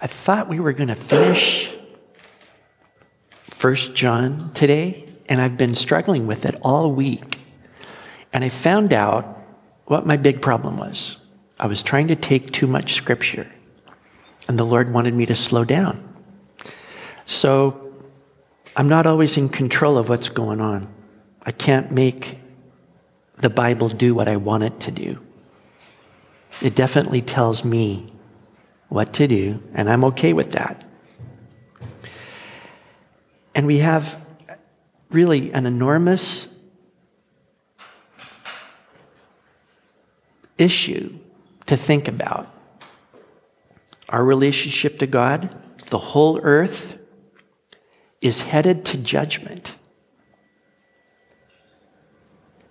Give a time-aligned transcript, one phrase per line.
[0.00, 1.76] I thought we were going to finish
[3.50, 7.38] First John today, and I've been struggling with it all week.
[8.32, 9.42] And I found out
[9.86, 11.18] what my big problem was.
[11.58, 13.50] I was trying to take too much scripture,
[14.48, 16.06] and the Lord wanted me to slow down.
[17.24, 17.94] So
[18.76, 20.86] I'm not always in control of what's going on.
[21.42, 22.38] I can't make
[23.38, 25.18] the Bible do what I want it to do.
[26.60, 28.12] It definitely tells me
[28.88, 30.84] what to do, and I'm okay with that.
[33.54, 34.24] And we have
[35.10, 36.54] really an enormous
[40.58, 41.18] issue
[41.66, 42.52] to think about.
[44.08, 45.54] Our relationship to God,
[45.88, 46.98] the whole earth,
[48.20, 49.76] is headed to judgment.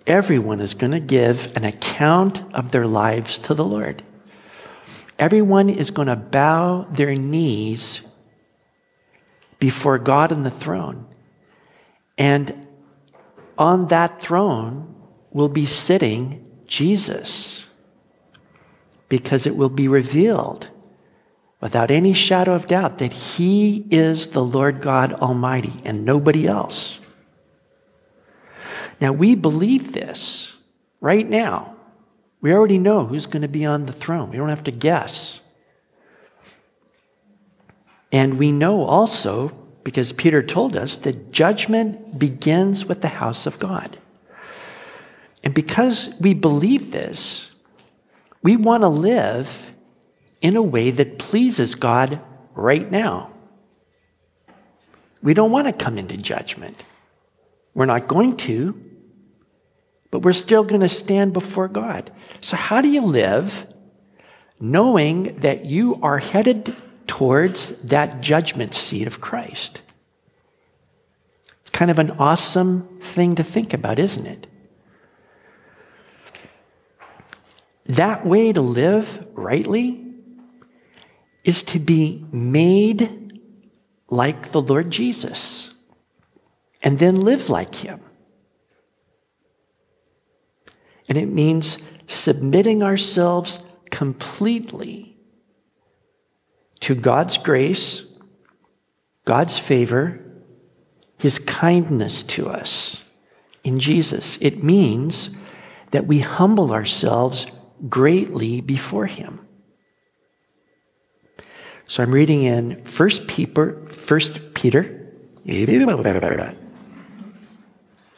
[0.07, 4.03] Everyone is going to give an account of their lives to the Lord.
[5.17, 8.05] Everyone is going to bow their knees
[9.59, 11.07] before God on the throne.
[12.17, 12.67] And
[13.57, 14.93] on that throne
[15.31, 17.65] will be sitting Jesus
[19.07, 20.69] because it will be revealed
[21.61, 26.99] without any shadow of doubt that He is the Lord God Almighty and nobody else.
[28.99, 30.57] Now, we believe this
[31.01, 31.74] right now.
[32.41, 34.29] We already know who's going to be on the throne.
[34.29, 35.41] We don't have to guess.
[38.11, 39.49] And we know also,
[39.83, 43.97] because Peter told us, that judgment begins with the house of God.
[45.43, 47.53] And because we believe this,
[48.41, 49.73] we want to live
[50.41, 52.19] in a way that pleases God
[52.53, 53.31] right now.
[55.21, 56.83] We don't want to come into judgment.
[57.73, 58.79] We're not going to,
[60.15, 62.09] but we're still going to stand before God.
[62.39, 63.67] So, how do you live
[64.61, 66.73] knowing that you are headed
[67.05, 69.81] towards that judgment seat of Christ?
[71.59, 74.47] It's kind of an awesome thing to think about, isn't it?
[77.87, 80.01] That way to live rightly
[81.43, 83.41] is to be made
[84.07, 85.75] like the Lord Jesus
[86.81, 87.99] and then live like him.
[91.07, 95.17] And it means submitting ourselves completely
[96.81, 98.05] to God's grace,
[99.23, 100.21] God's favor,
[101.17, 103.07] His kindness to us
[103.63, 104.37] in Jesus.
[104.41, 105.35] It means
[105.91, 107.45] that we humble ourselves
[107.89, 109.39] greatly before Him.
[111.87, 114.19] So I'm reading in 1 Peter, 1
[114.53, 115.11] Peter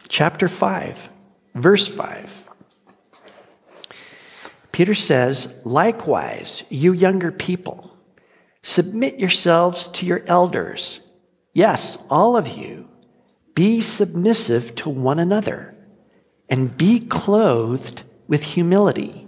[0.08, 1.09] chapter 5,
[1.56, 2.47] verse 5.
[4.77, 7.97] Peter says, Likewise, you younger people,
[8.61, 10.99] submit yourselves to your elders.
[11.51, 12.88] Yes, all of you,
[13.55, 15.75] be submissive to one another
[16.47, 19.27] and be clothed with humility.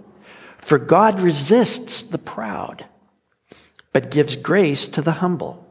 [0.56, 2.86] For God resists the proud,
[3.92, 5.66] but gives grace to the humble.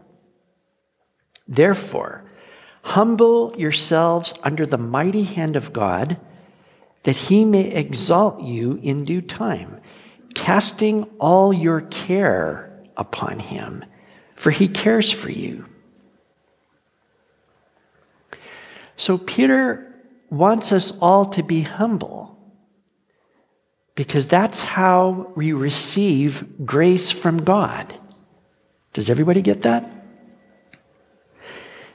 [1.47, 2.29] Therefore,
[2.83, 6.19] humble yourselves under the mighty hand of God
[7.03, 9.79] that he may exalt you in due time,
[10.35, 13.85] casting all your care upon him,
[14.35, 15.65] for he cares for you.
[18.95, 19.85] So, Peter
[20.29, 22.37] wants us all to be humble
[23.95, 27.93] because that's how we receive grace from God.
[28.93, 29.89] Does everybody get that?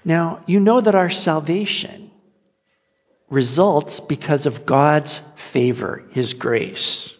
[0.04, 2.03] Now, you know that our salvation
[3.34, 7.18] results because of God's favor, His grace.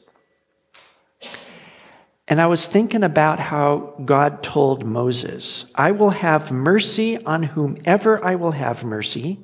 [2.27, 8.25] And I was thinking about how God told Moses, I will have mercy on whomever
[8.25, 9.41] I will have mercy,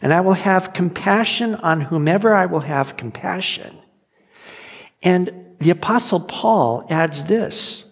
[0.00, 3.78] and I will have compassion on whomever I will have compassion.
[5.02, 7.84] And the Apostle Paul adds this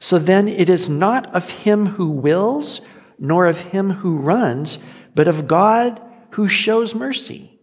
[0.00, 2.80] So then it is not of him who wills,
[3.18, 4.78] nor of him who runs,
[5.14, 6.00] but of God
[6.32, 7.58] who shows mercy.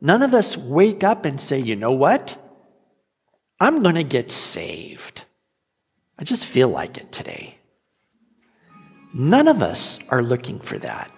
[0.00, 2.36] None of us wake up and say, you know what?
[3.60, 5.24] I'm going to get saved.
[6.18, 7.58] I just feel like it today.
[9.12, 11.10] None of us are looking for that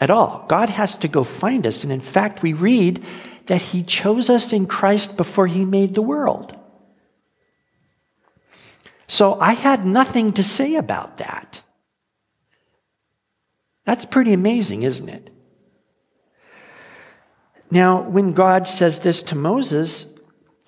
[0.00, 0.44] at all.
[0.48, 1.82] God has to go find us.
[1.82, 3.04] And in fact, we read
[3.46, 6.56] that He chose us in Christ before He made the world.
[9.06, 11.62] So I had nothing to say about that.
[13.88, 15.30] That's pretty amazing, isn't it?
[17.70, 20.14] Now, when God says this to Moses,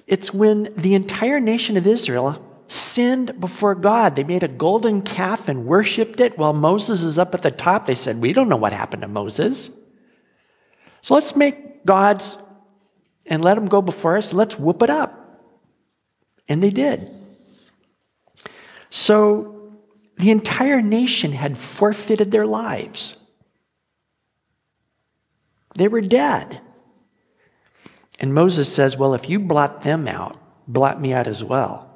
[0.07, 4.17] it's when the entire nation of Israel sinned before God.
[4.17, 7.85] They made a golden calf and worshiped it while Moses is up at the top.
[7.85, 9.69] They said, We don't know what happened to Moses.
[11.03, 12.39] So let's make gods
[13.27, 14.33] and let them go before us.
[14.33, 15.45] Let's whoop it up.
[16.49, 17.07] And they did.
[18.89, 19.60] So
[20.21, 23.19] the entire nation had forfeited their lives.
[25.75, 26.61] They were dead.
[28.19, 30.37] And Moses says, Well, if you blot them out,
[30.69, 31.89] blot me out as well.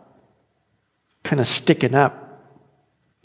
[1.23, 2.43] Kind of sticking up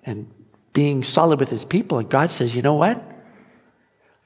[0.04, 0.32] and
[0.74, 2.00] being solid with his people.
[2.00, 3.02] And God says, You know what?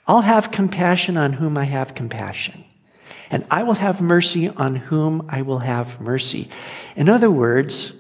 [0.07, 2.63] I'll have compassion on whom I have compassion
[3.33, 6.49] and I will have mercy on whom I will have mercy.
[6.95, 7.97] In other words,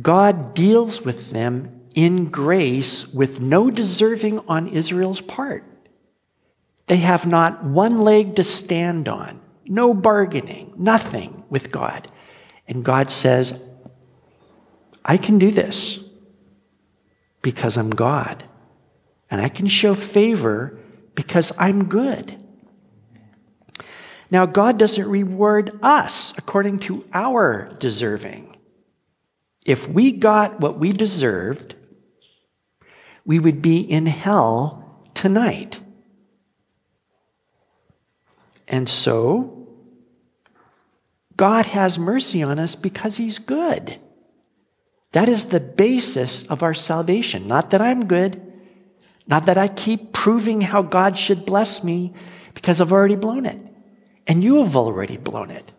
[0.00, 5.64] God deals with them in grace with no deserving on Israel's part.
[6.86, 12.10] They have not one leg to stand on, no bargaining, nothing with God.
[12.66, 13.62] And God says,
[15.04, 16.04] I can do this
[17.42, 18.44] because I'm God.
[19.30, 20.78] And I can show favor
[21.14, 22.38] because I'm good.
[24.30, 28.51] Now, God doesn't reward us according to our deserving.
[29.64, 31.74] If we got what we deserved,
[33.24, 35.80] we would be in hell tonight.
[38.66, 39.68] And so,
[41.36, 43.98] God has mercy on us because He's good.
[45.12, 47.46] That is the basis of our salvation.
[47.46, 48.40] Not that I'm good,
[49.26, 52.12] not that I keep proving how God should bless me,
[52.54, 53.58] because I've already blown it.
[54.26, 55.70] And you have already blown it.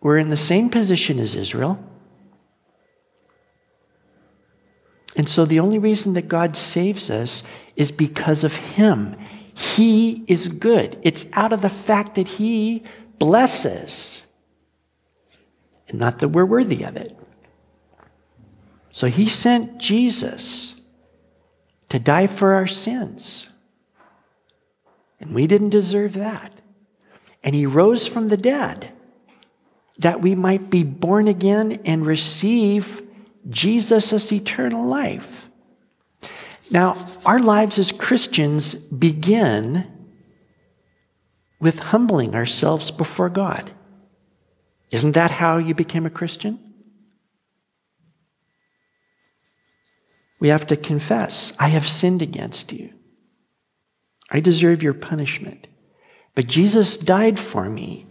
[0.00, 1.84] We're in the same position as Israel.
[5.16, 7.46] And so the only reason that God saves us
[7.76, 9.16] is because of Him.
[9.54, 10.98] He is good.
[11.02, 12.84] It's out of the fact that He
[13.18, 14.26] blesses,
[15.88, 17.16] and not that we're worthy of it.
[18.92, 20.80] So He sent Jesus
[21.88, 23.48] to die for our sins.
[25.20, 26.60] And we didn't deserve that
[27.42, 28.92] and he rose from the dead
[29.98, 33.02] that we might be born again and receive
[33.48, 35.48] Jesus eternal life.
[36.70, 36.96] Now,
[37.26, 39.90] our lives as Christians begin
[41.58, 43.70] with humbling ourselves before God.
[44.90, 46.58] Isn't that how you became a Christian?
[50.40, 52.90] We have to confess, I have sinned against you.
[54.30, 55.66] I deserve your punishment.
[56.34, 58.06] But Jesus died for me.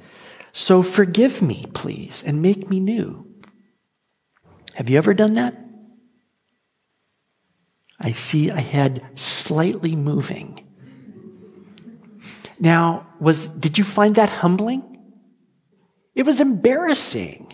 [0.51, 3.28] So forgive me, please, and make me new.
[4.75, 5.55] Have you ever done that?
[7.99, 10.65] I see a head slightly moving.
[12.59, 14.83] Now, was did you find that humbling?
[16.15, 17.53] It was embarrassing.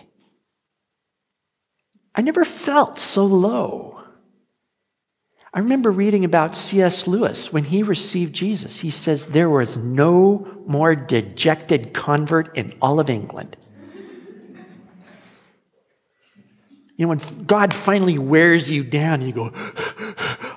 [2.14, 4.00] I never felt so low.
[5.52, 7.06] I remember reading about C.S.
[7.06, 8.80] Lewis when he received Jesus.
[8.80, 13.56] He says there was no more dejected convert in all of England.
[16.96, 19.52] You know, when God finally wears you down, you go,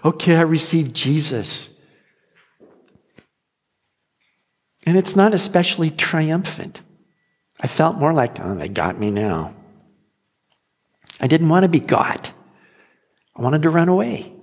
[0.05, 1.77] okay, I received Jesus.
[4.85, 6.81] And it's not especially triumphant.
[7.59, 9.53] I felt more like, oh, they got me now.
[11.19, 12.31] I didn't want to be got,
[13.35, 14.33] I wanted to run away.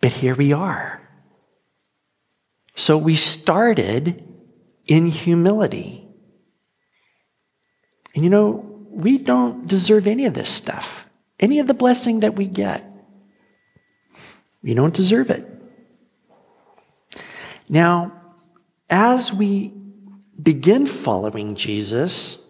[0.00, 1.00] But here we are.
[2.76, 4.22] So we started
[4.86, 6.06] in humility.
[8.14, 11.03] And you know, we don't deserve any of this stuff,
[11.40, 12.84] any of the blessing that we get.
[14.62, 15.46] We don't deserve it.
[17.68, 18.12] Now,
[18.88, 19.72] as we
[20.40, 22.42] begin following Jesus,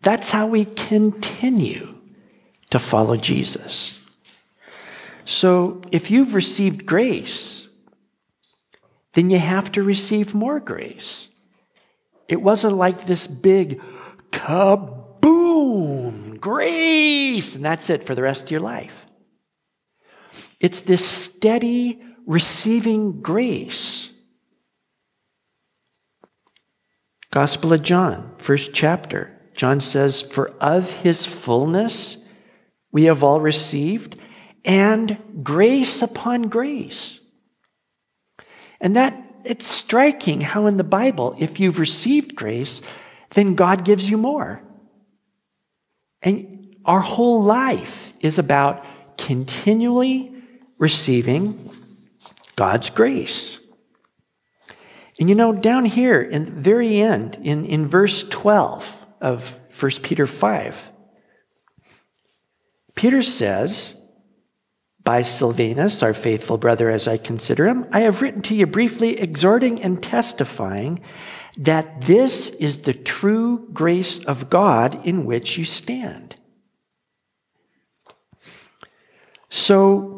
[0.00, 1.94] that's how we continue
[2.70, 3.98] to follow Jesus.
[5.24, 7.68] So if you've received grace,
[9.14, 11.28] then you have to receive more grace.
[12.28, 13.80] It wasn't like this big
[14.30, 16.13] kaboom,
[16.44, 19.06] grace, and that's it for the rest of your life.
[20.60, 24.12] It's this steady receiving grace.
[27.30, 29.40] Gospel of John, first chapter.
[29.54, 32.22] John says, For of his fullness
[32.92, 34.20] we have all received
[34.66, 37.20] and grace upon grace.
[38.82, 42.82] And that it's striking how in the Bible, if you've received grace,
[43.30, 44.62] then God gives you more.
[46.24, 48.84] And our whole life is about
[49.16, 50.34] continually
[50.78, 51.70] receiving
[52.56, 53.64] God's grace.
[55.20, 59.90] And you know, down here in the very end, in, in verse 12 of 1
[60.02, 60.90] Peter 5,
[62.94, 64.00] Peter says,
[65.04, 69.20] by Silvanus, our faithful brother as I consider him, I have written to you briefly,
[69.20, 71.00] exhorting and testifying
[71.56, 76.36] that this is the true grace of God in which you stand.
[79.48, 80.10] So,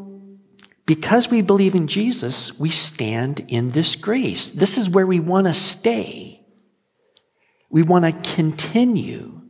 [0.86, 4.50] because we believe in Jesus, we stand in this grace.
[4.50, 6.40] This is where we want to stay.
[7.68, 9.42] We want to continue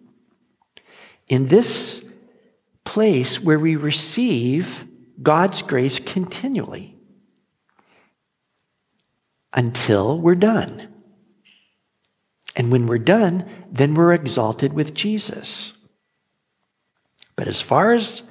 [1.28, 2.10] in this
[2.84, 4.86] place where we receive
[5.22, 6.96] God's grace continually
[9.52, 10.95] until we're done.
[12.56, 15.76] And when we're done, then we're exalted with Jesus.
[17.36, 18.22] But as far as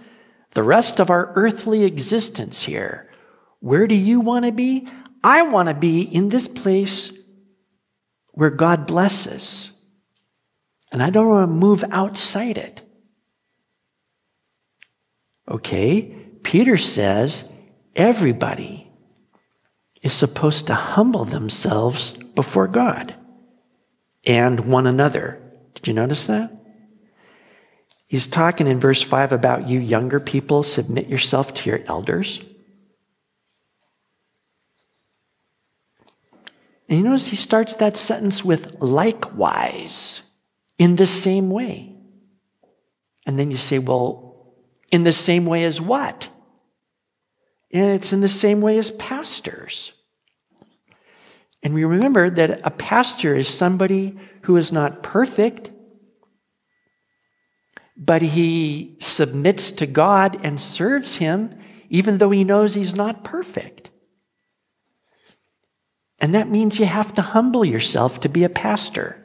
[0.51, 3.11] the rest of our earthly existence here,
[3.59, 4.87] where do you want to be?
[5.23, 7.15] I want to be in this place
[8.33, 9.71] where God blesses.
[10.91, 12.81] And I don't want to move outside it.
[15.47, 16.15] Okay?
[16.41, 17.53] Peter says
[17.95, 18.89] everybody
[20.01, 23.15] is supposed to humble themselves before God
[24.25, 25.41] and one another.
[25.73, 26.51] Did you notice that?
[28.07, 32.43] He's talking in verse 5 about you younger people, submit yourself to your elders.
[36.87, 40.21] And you notice he starts that sentence with likewise,
[40.77, 41.95] in the same way.
[43.25, 44.53] And then you say, well,
[44.91, 46.29] in the same way as what?
[47.71, 49.93] And it's in the same way as pastors.
[51.65, 55.71] And we remember that a pastor is somebody who is not perfect,
[57.97, 61.49] but he submits to God and serves him
[61.89, 63.89] even though he knows he's not perfect.
[66.19, 69.19] And that means you have to humble yourself to be a pastor.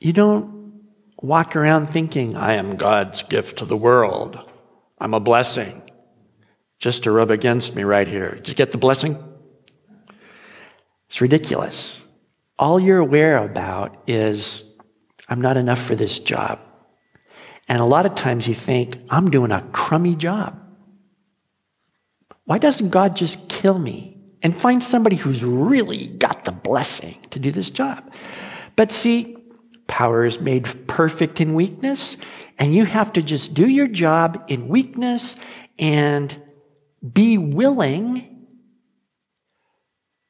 [0.00, 0.82] You don't
[1.20, 4.50] walk around thinking, I am God's gift to the world.
[4.98, 5.85] I'm a blessing.
[6.78, 8.34] Just to rub against me right here.
[8.36, 9.16] Did you get the blessing?
[11.06, 12.06] It's ridiculous.
[12.58, 14.76] All you're aware about is,
[15.28, 16.60] I'm not enough for this job.
[17.68, 20.60] And a lot of times you think, I'm doing a crummy job.
[22.44, 27.38] Why doesn't God just kill me and find somebody who's really got the blessing to
[27.38, 28.12] do this job?
[28.76, 29.36] But see,
[29.88, 32.18] power is made perfect in weakness.
[32.58, 35.40] And you have to just do your job in weakness
[35.78, 36.40] and
[37.12, 38.46] be willing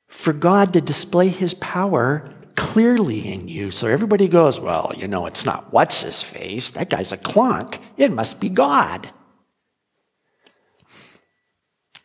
[0.08, 3.70] for God to display his power clearly in you.
[3.70, 6.70] So everybody goes, well, you know, it's not what's his face.
[6.70, 7.78] That guy's a clunk.
[7.96, 9.10] It must be God.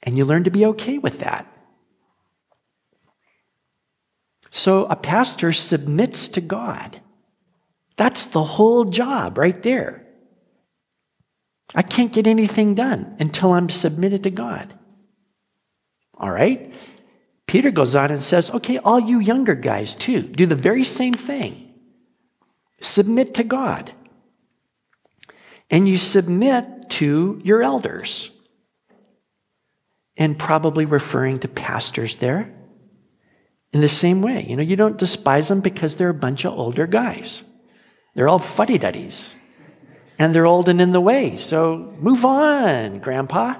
[0.03, 1.47] And you learn to be okay with that.
[4.49, 6.99] So a pastor submits to God.
[7.95, 10.05] That's the whole job right there.
[11.73, 14.73] I can't get anything done until I'm submitted to God.
[16.15, 16.73] All right?
[17.47, 21.13] Peter goes on and says, okay, all you younger guys too, do the very same
[21.13, 21.73] thing.
[22.81, 23.91] Submit to God.
[25.69, 28.29] And you submit to your elders.
[30.17, 32.53] And probably referring to pastors there
[33.71, 34.45] in the same way.
[34.47, 37.43] You know, you don't despise them because they're a bunch of older guys.
[38.13, 39.35] They're all fuddy duddies
[40.21, 41.35] and they're old and in the way.
[41.37, 43.55] So move on, Grandpa.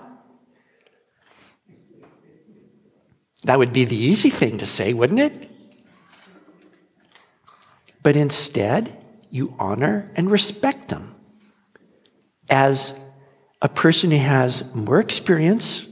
[3.45, 5.49] That would be the easy thing to say, wouldn't it?
[8.03, 8.95] But instead,
[9.31, 11.15] you honor and respect them
[12.47, 12.99] as
[13.59, 15.87] a person who has more experience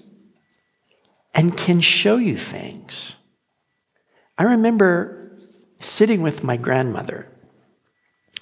[1.33, 3.15] and can show you things.
[4.38, 5.35] I remember
[5.79, 7.27] sitting with my grandmother,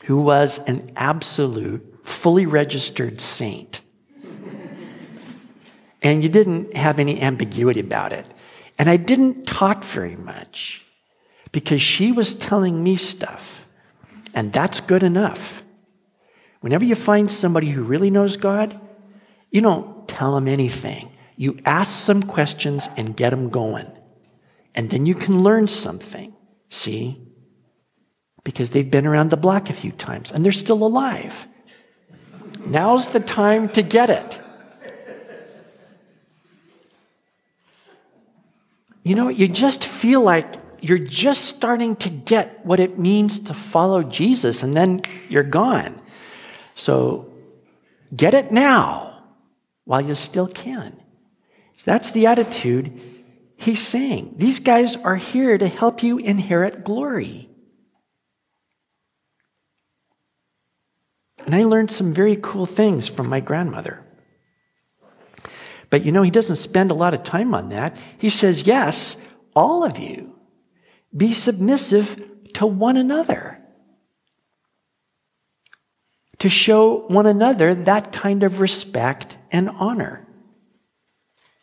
[0.04, 3.82] who was an absolute fully registered saint.
[6.02, 8.26] and you didn't have any ambiguity about it.
[8.80, 10.86] And I didn't talk very much
[11.52, 13.68] because she was telling me stuff,
[14.34, 15.64] and that's good enough.
[16.62, 18.80] Whenever you find somebody who really knows God,
[19.52, 21.12] you don't tell them anything.
[21.36, 23.92] You ask some questions and get them going.
[24.74, 26.34] And then you can learn something.
[26.70, 27.22] See?
[28.44, 31.48] Because they've been around the block a few times and they're still alive.
[32.68, 34.42] Now's the time to get it.
[39.04, 43.54] You know, you just feel like you're just starting to get what it means to
[43.54, 46.02] follow Jesus, and then you're gone.
[46.76, 47.32] So
[48.14, 49.24] get it now
[49.86, 51.00] while you still can.
[51.78, 53.00] So that's the attitude
[53.56, 54.36] he's saying.
[54.38, 57.50] These guys are here to help you inherit glory.
[61.48, 64.04] And I learned some very cool things from my grandmother.
[65.90, 67.96] But you know, he doesn't spend a lot of time on that.
[68.18, 69.26] He says, Yes,
[69.56, 70.38] all of you,
[71.16, 72.22] be submissive
[72.56, 73.64] to one another.
[76.40, 80.28] To show one another that kind of respect and honor.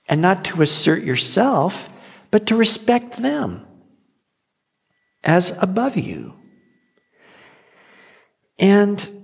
[0.08, 1.90] And not to assert yourself,
[2.30, 3.66] but to respect them
[5.22, 6.34] as above you.
[8.58, 9.23] And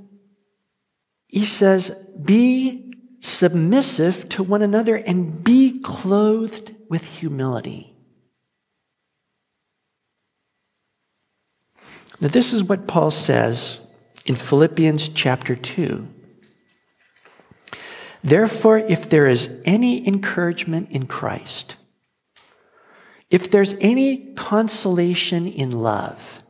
[1.30, 1.90] he says,
[2.24, 7.94] be submissive to one another and be clothed with humility.
[12.20, 13.80] Now, this is what Paul says
[14.26, 16.08] in Philippians chapter 2.
[18.24, 21.76] Therefore, if there is any encouragement in Christ,
[23.30, 26.42] if there's any consolation in love,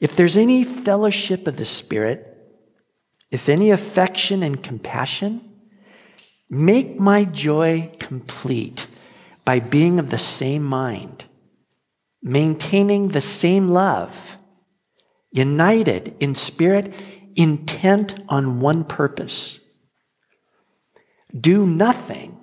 [0.00, 2.27] if there's any fellowship of the Spirit,
[3.30, 5.40] if any affection and compassion,
[6.48, 8.86] make my joy complete
[9.44, 11.24] by being of the same mind,
[12.22, 14.38] maintaining the same love,
[15.30, 16.92] united in spirit,
[17.36, 19.60] intent on one purpose.
[21.38, 22.38] Do nothing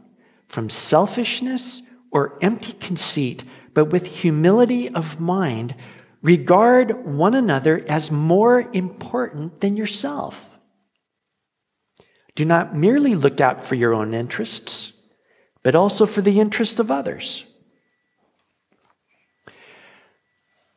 [0.47, 5.75] from selfishness or empty conceit, but with humility of mind,
[6.21, 10.54] regard one another as more important than yourself.
[12.35, 14.93] Do not merely look out for your own interests,
[15.63, 17.45] but also for the interest of others.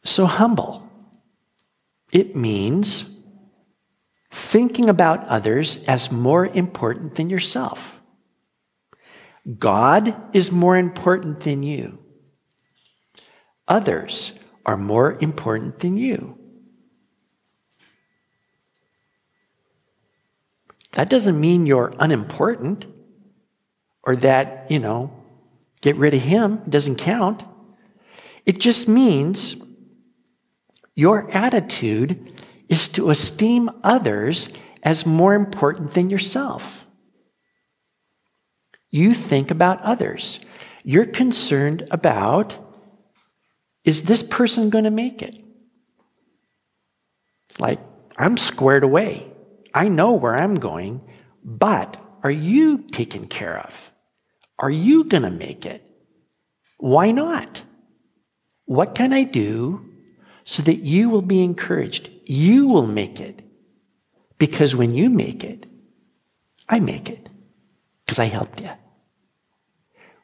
[0.04, 0.88] So, humble.
[2.12, 3.14] It means
[4.30, 8.00] thinking about others as more important than yourself.
[9.58, 11.98] God is more important than you.
[13.66, 16.38] Others are more important than you.
[20.92, 22.86] That doesn't mean you're unimportant
[24.02, 25.12] or that, you know,
[25.80, 27.42] get rid of him doesn't count.
[28.46, 29.62] It just means
[30.94, 32.32] your attitude
[32.68, 36.86] is to esteem others as more important than yourself.
[38.90, 40.40] You think about others.
[40.82, 42.58] You're concerned about
[43.84, 45.38] is this person going to make it?
[47.58, 47.80] Like,
[48.16, 49.30] I'm squared away.
[49.74, 51.00] I know where I'm going,
[51.44, 53.92] but are you taken care of?
[54.58, 55.82] Are you going to make it?
[56.78, 57.62] Why not?
[58.64, 59.84] What can I do
[60.44, 62.10] so that you will be encouraged?
[62.24, 63.42] You will make it.
[64.38, 65.66] Because when you make it,
[66.68, 67.28] I make it
[68.04, 68.70] because I helped you.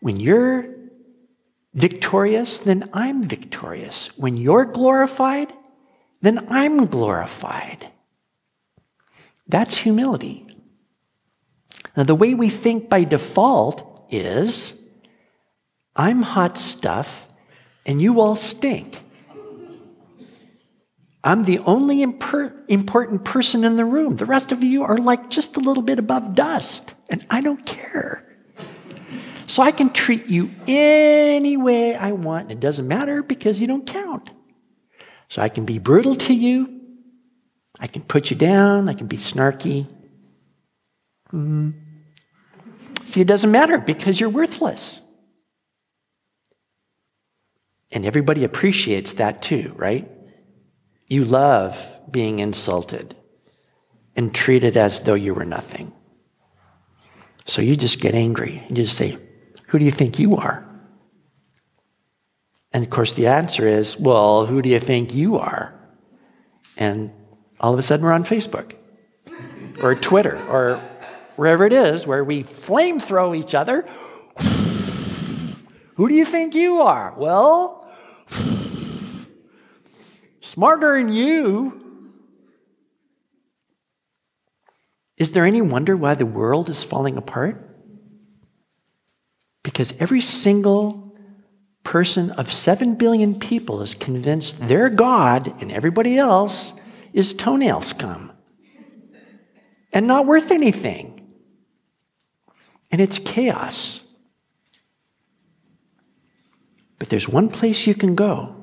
[0.01, 0.69] When you're
[1.75, 4.17] victorious, then I'm victorious.
[4.19, 5.53] When you're glorified,
[6.21, 7.91] then I'm glorified.
[9.47, 10.47] That's humility.
[11.97, 14.85] Now, the way we think by default is
[15.95, 17.29] I'm hot stuff
[17.87, 19.01] and you all stink.
[21.23, 24.17] I'm the only imper- important person in the room.
[24.17, 27.65] The rest of you are like just a little bit above dust, and I don't
[27.65, 28.29] care.
[29.47, 32.51] So I can treat you any way I want.
[32.51, 34.31] And it doesn't matter because you don't count.
[35.29, 36.74] So I can be brutal to you.
[37.81, 38.89] I can put you down.
[38.89, 39.87] I can be snarky.
[41.33, 41.75] Mm.
[43.03, 45.01] See, it doesn't matter because you're worthless.
[47.93, 50.11] And everybody appreciates that too, right?
[51.09, 53.15] You love being insulted
[54.17, 55.93] and treated as though you were nothing.
[57.45, 59.19] So you just get angry you just say,
[59.69, 60.67] Who do you think you are?
[62.73, 65.75] And of course, the answer is, Well, who do you think you are?
[66.77, 67.13] And
[67.61, 68.75] all of a sudden, we're on Facebook
[69.83, 70.83] or Twitter or
[71.37, 73.89] wherever it is where we flame throw each other.
[75.97, 77.15] Who do you think you are?
[77.17, 77.89] Well,
[80.41, 81.81] smarter than you.
[85.17, 87.61] Is there any wonder why the world is falling apart?
[89.63, 91.17] Because every single
[91.85, 96.73] person of 7 billion people is convinced their God and everybody else
[97.15, 98.33] is toenail scum
[99.93, 101.13] and not worth anything.
[102.91, 104.05] And it's chaos.
[106.99, 108.57] But there's one place you can go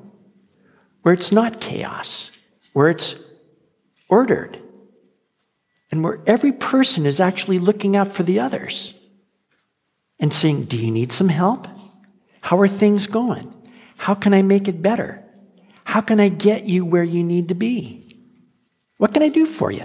[1.00, 2.30] where it's not chaos,
[2.72, 3.20] where it's
[4.08, 4.58] ordered,
[5.90, 8.94] and where every person is actually looking out for the others
[10.20, 11.66] and saying, Do you need some help?
[12.42, 13.52] How are things going?
[13.96, 15.24] How can I make it better?
[15.84, 18.01] How can I get you where you need to be?
[19.02, 19.84] What can I do for you?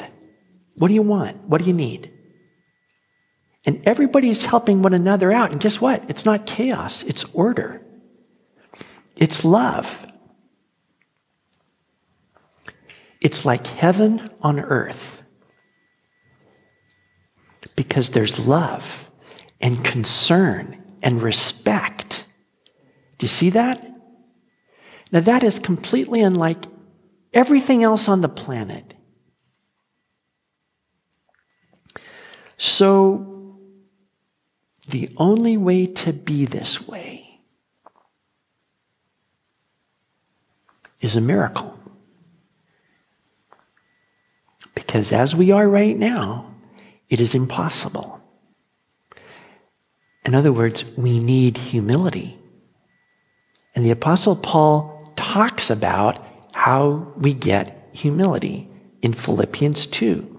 [0.75, 1.37] What do you want?
[1.45, 2.13] What do you need?
[3.65, 5.51] And everybody's helping one another out.
[5.51, 6.07] And guess what?
[6.07, 7.83] It's not chaos, it's order,
[9.15, 10.05] it's love.
[13.19, 15.23] It's like heaven on earth
[17.75, 19.09] because there's love
[19.59, 22.25] and concern and respect.
[23.17, 23.83] Do you see that?
[25.11, 26.65] Now, that is completely unlike
[27.33, 28.93] everything else on the planet.
[32.57, 33.57] So,
[34.87, 37.39] the only way to be this way
[40.99, 41.77] is a miracle.
[44.73, 46.53] Because as we are right now,
[47.09, 48.21] it is impossible.
[50.25, 52.37] In other words, we need humility.
[53.75, 58.69] And the Apostle Paul talks about how we get humility
[59.01, 60.36] in Philippians 2.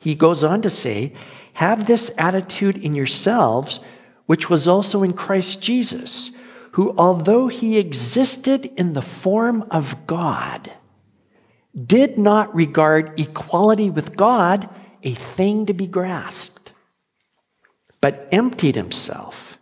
[0.00, 1.12] He goes on to say,
[1.54, 3.80] Have this attitude in yourselves,
[4.26, 6.36] which was also in Christ Jesus,
[6.72, 10.72] who, although he existed in the form of God,
[11.86, 14.68] did not regard equality with God
[15.02, 16.72] a thing to be grasped,
[18.00, 19.58] but emptied himself,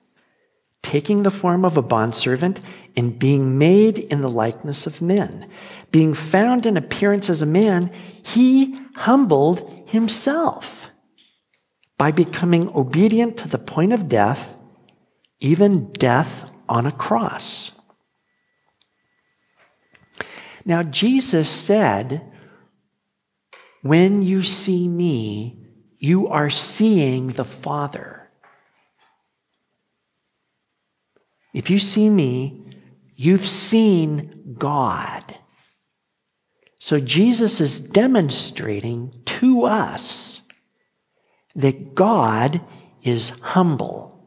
[0.83, 2.61] taking the form of a bondservant
[2.96, 5.48] and being made in the likeness of men.
[5.90, 7.90] Being found in appearance as a man,
[8.22, 10.90] he humbled himself
[11.96, 14.57] by becoming obedient to the point of death,
[15.40, 17.72] even death on a cross.
[20.64, 22.31] Now, Jesus said,
[23.83, 28.31] When you see me, you are seeing the Father.
[31.55, 32.66] If you see me,
[33.14, 35.38] you've seen God.
[36.88, 40.48] So Jesus is demonstrating to us
[41.55, 42.62] that God
[43.03, 44.27] is humble.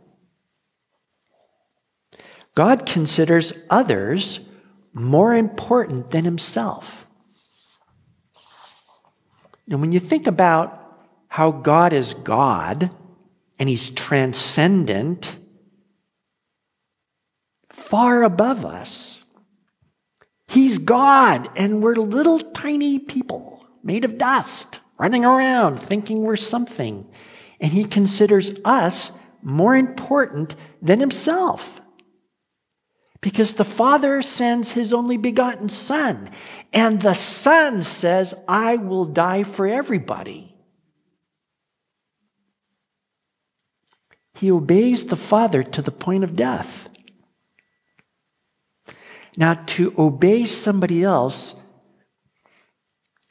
[2.53, 4.47] God considers others
[4.93, 7.07] more important than himself.
[9.67, 12.91] And when you think about how God is God
[13.57, 15.35] and he's transcendent,
[17.71, 19.20] far above us,
[20.51, 27.09] he's God and we're little tiny people made of dust running around thinking we're something.
[27.59, 31.81] And he considers us more important than himself.
[33.19, 36.31] Because the Father sends his only begotten Son,
[36.73, 40.55] and the Son says, I will die for everybody.
[44.33, 46.89] He obeys the Father to the point of death.
[49.37, 51.59] Now, to obey somebody else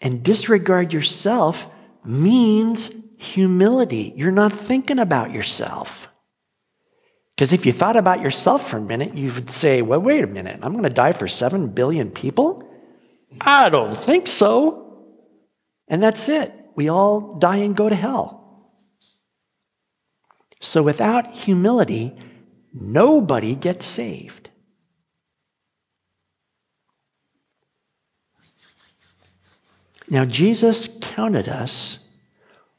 [0.01, 1.71] and disregard yourself
[2.05, 4.15] means humility.
[4.17, 6.09] You're not thinking about yourself.
[7.37, 10.27] Because if you thought about yourself for a minute, you would say, well, wait a
[10.27, 12.67] minute, I'm going to die for 7 billion people?
[13.41, 15.05] I don't think so.
[15.87, 16.53] And that's it.
[16.77, 18.73] We all die and go to hell.
[20.61, 22.17] So without humility,
[22.73, 24.40] nobody gets saved.
[30.11, 32.05] Now, Jesus counted us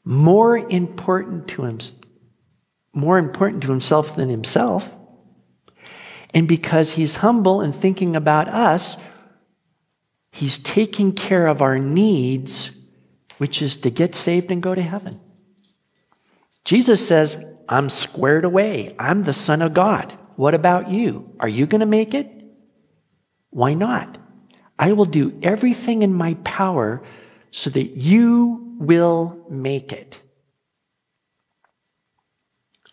[0.04, 1.78] more important to him,
[2.92, 4.94] more important to himself than himself.
[6.34, 9.02] And because he's humble and thinking about us,
[10.30, 12.86] he's taking care of our needs,
[13.38, 15.18] which is to get saved and go to heaven.
[16.64, 18.94] Jesus says, I'm squared away.
[18.98, 20.12] I'm the Son of God.
[20.36, 21.34] What about you?
[21.40, 22.30] Are you going to make it?
[23.50, 24.18] Why not?
[24.78, 27.02] I will do everything in my power
[27.52, 30.20] so that you will make it.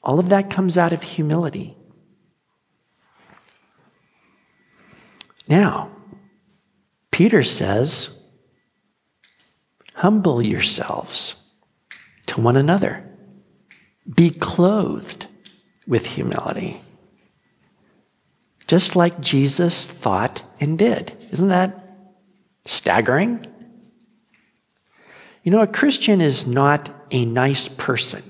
[0.04, 1.76] All of that comes out of humility.
[5.48, 5.90] Now,
[7.10, 8.24] Peter says,
[9.96, 11.48] humble yourselves
[12.28, 13.04] to one another,
[14.14, 15.28] be clothed
[15.88, 16.82] with humility.
[18.68, 21.12] Just like Jesus thought and did.
[21.32, 22.14] Isn't that
[22.66, 23.46] staggering?
[25.50, 28.22] You know, a Christian is not a nice person.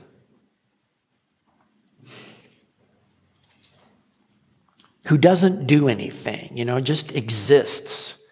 [5.08, 8.24] who doesn't do anything, you know, just exists.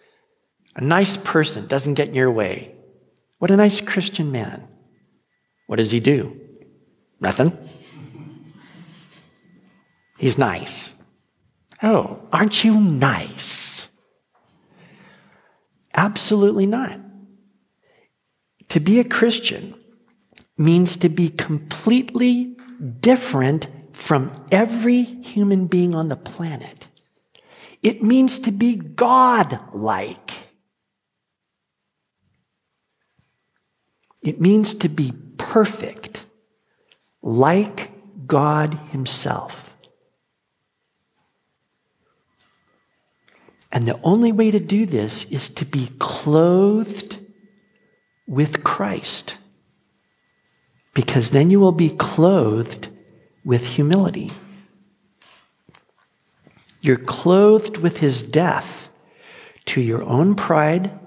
[0.78, 2.76] A nice person doesn't get in your way.
[3.40, 4.66] What a nice Christian man.
[5.66, 6.40] What does he do?
[7.20, 7.52] Nothing.
[10.18, 11.02] He's nice.
[11.84, 13.90] Oh, aren't you nice?
[15.94, 17.07] Absolutely not.
[18.70, 19.74] To be a Christian
[20.58, 22.56] means to be completely
[23.00, 26.88] different from every human being on the planet.
[27.82, 30.32] It means to be God like.
[34.22, 36.26] It means to be perfect,
[37.22, 37.92] like
[38.28, 39.76] God Himself.
[43.72, 47.17] And the only way to do this is to be clothed
[48.28, 49.38] with Christ,
[50.94, 52.90] because then you will be clothed
[53.44, 54.32] with humility.
[56.82, 58.90] You're clothed with His death
[59.68, 61.00] to your own pride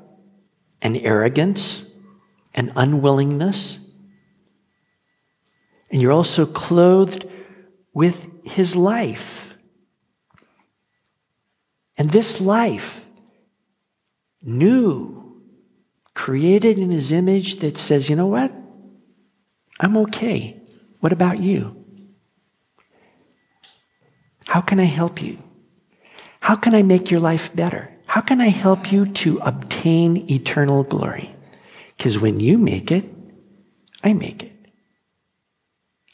[0.83, 1.91] and arrogance
[2.55, 3.79] and unwillingness.
[5.91, 7.27] And you're also clothed
[7.93, 9.57] with his life.
[11.97, 13.07] And this life,
[14.43, 15.30] new,
[16.15, 18.53] created in his image, that says, you know what?
[19.79, 20.61] I'm okay.
[21.01, 21.77] What about you?
[24.47, 25.39] How can I help you?
[26.41, 27.91] How can I make your life better?
[28.07, 31.33] How can I help you to obtain eternal glory?
[31.97, 33.05] Because when you make it,
[34.03, 34.53] I make it.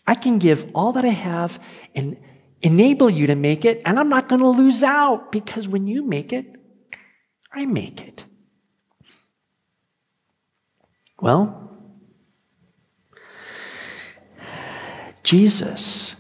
[0.06, 1.58] I can give all that I have
[1.94, 2.18] and
[2.60, 6.04] enable you to make it, and I'm not going to lose out because when you
[6.04, 6.54] make it,
[7.50, 8.25] I make it.
[11.20, 11.66] Well,
[15.22, 16.14] Jesus,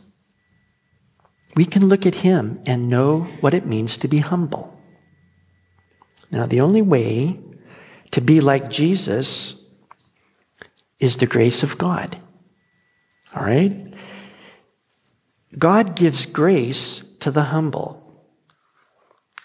[1.54, 4.76] we can look at him and know what it means to be humble.
[6.30, 7.38] Now, the only way
[8.10, 9.64] to be like Jesus
[10.98, 12.18] is the grace of God.
[13.34, 13.94] All right?
[15.58, 18.02] God gives grace to the humble.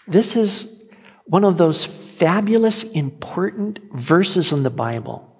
[0.08, 0.82] This is
[1.24, 5.31] one of those fabulous, important verses in the Bible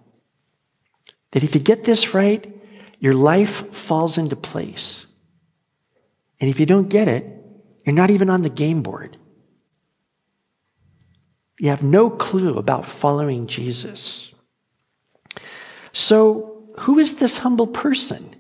[1.33, 2.47] that if you get this right,
[2.99, 5.07] your life falls into place.
[6.41, 7.25] And if you don't get it,
[7.85, 9.17] you're not even on the game board.
[11.59, 14.35] You have no clue about following Jesus.
[15.93, 18.35] So, who is this humble person?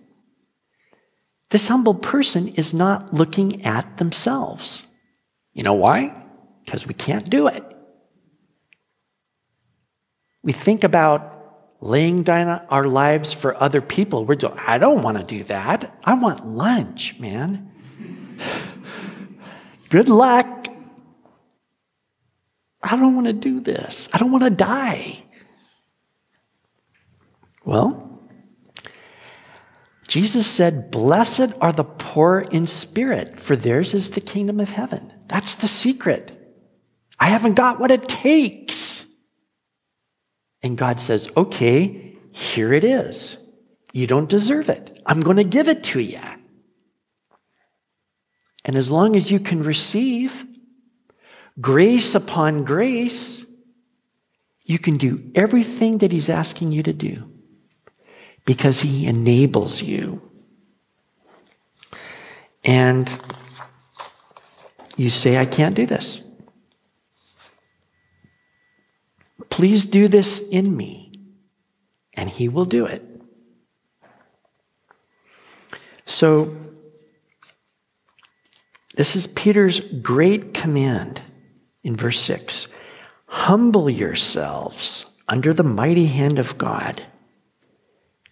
[1.51, 4.87] This humble person is not looking at themselves.
[5.53, 6.23] You know why?
[6.65, 7.65] Because we can't do it.
[10.43, 11.42] We think about
[11.83, 14.25] laying down our lives for other people.
[14.25, 15.99] We're doing, I don't want to do that.
[16.05, 17.71] I want lunch, man.
[19.91, 20.69] Good luck.
[22.83, 24.09] I don't want to do this.
[24.13, 25.25] I don't want to die.
[27.65, 28.21] Well,
[30.07, 35.13] Jesus said, Blessed are the poor in spirit, for theirs is the kingdom of heaven.
[35.27, 36.39] That's the secret.
[37.19, 39.02] I haven't got what it takes.
[40.63, 43.39] And God says, Okay, here it is.
[43.93, 45.01] You don't deserve it.
[45.05, 46.21] I'm going to give it to you.
[48.65, 50.47] And as long as you can receive,
[51.61, 53.45] grace upon grace,
[54.65, 57.31] you can do everything that He's asking you to do
[58.45, 60.31] because He enables you.
[62.65, 63.11] And
[64.97, 66.23] you say, I can't do this.
[69.53, 71.13] Please do this in me,
[72.15, 73.03] and He will do it.
[76.07, 76.57] So,
[78.95, 81.21] this is Peter's great command
[81.85, 82.69] in verse 6
[83.27, 87.03] Humble yourselves under the mighty hand of God,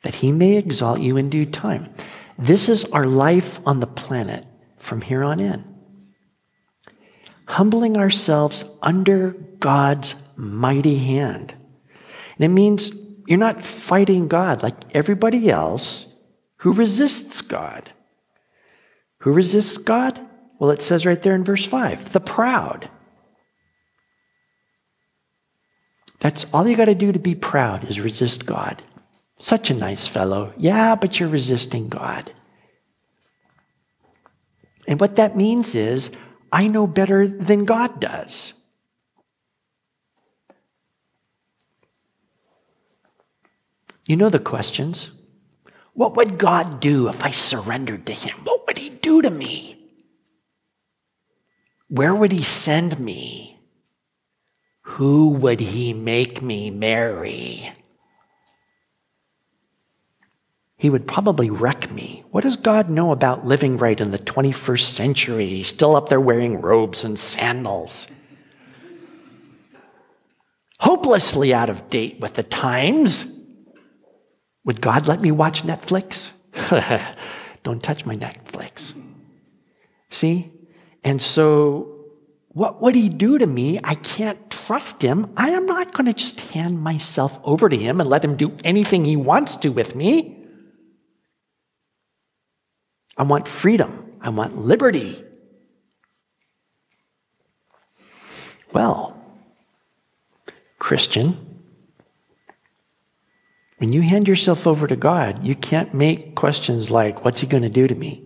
[0.00, 1.92] that he may exalt you in due time.
[2.38, 4.46] This is our life on the planet
[4.78, 5.69] from here on in.
[7.50, 11.52] Humbling ourselves under God's mighty hand.
[12.36, 12.94] And it means
[13.26, 16.14] you're not fighting God like everybody else
[16.58, 17.90] who resists God.
[19.18, 20.16] Who resists God?
[20.60, 22.88] Well, it says right there in verse 5 the proud.
[26.20, 28.80] That's all you got to do to be proud is resist God.
[29.40, 30.52] Such a nice fellow.
[30.56, 32.32] Yeah, but you're resisting God.
[34.86, 36.14] And what that means is,
[36.52, 38.54] I know better than God does.
[44.06, 45.10] You know the questions.
[45.92, 48.38] What would God do if I surrendered to Him?
[48.44, 49.78] What would He do to me?
[51.88, 53.60] Where would He send me?
[54.94, 57.72] Who would he make me marry?
[60.80, 62.24] He would probably wreck me.
[62.30, 65.44] What does God know about living right in the 21st century?
[65.44, 68.06] He's still up there wearing robes and sandals.
[70.78, 73.38] Hopelessly out of date with the times.
[74.64, 76.32] Would God let me watch Netflix?
[77.62, 78.94] Don't touch my Netflix.
[80.08, 80.50] See?
[81.04, 82.06] And so,
[82.52, 83.78] what would he do to me?
[83.84, 85.30] I can't trust him.
[85.36, 88.56] I am not going to just hand myself over to him and let him do
[88.64, 90.38] anything he wants to with me.
[93.16, 94.12] I want freedom.
[94.20, 95.24] I want liberty.
[98.72, 99.20] Well,
[100.78, 101.62] Christian,
[103.78, 107.62] when you hand yourself over to God, you can't make questions like, What's he going
[107.62, 108.24] to do to me?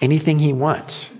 [0.00, 1.12] Anything he wants.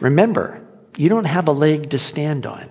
[0.00, 2.70] Remember, you don't have a leg to stand on.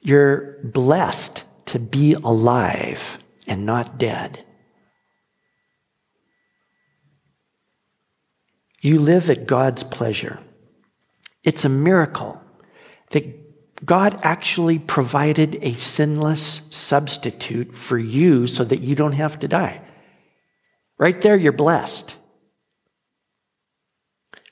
[0.00, 4.44] You're blessed to be alive and not dead.
[8.80, 10.38] You live at God's pleasure.
[11.42, 12.40] It's a miracle
[13.10, 19.48] that God actually provided a sinless substitute for you so that you don't have to
[19.48, 19.80] die.
[20.98, 22.14] Right there, you're blessed.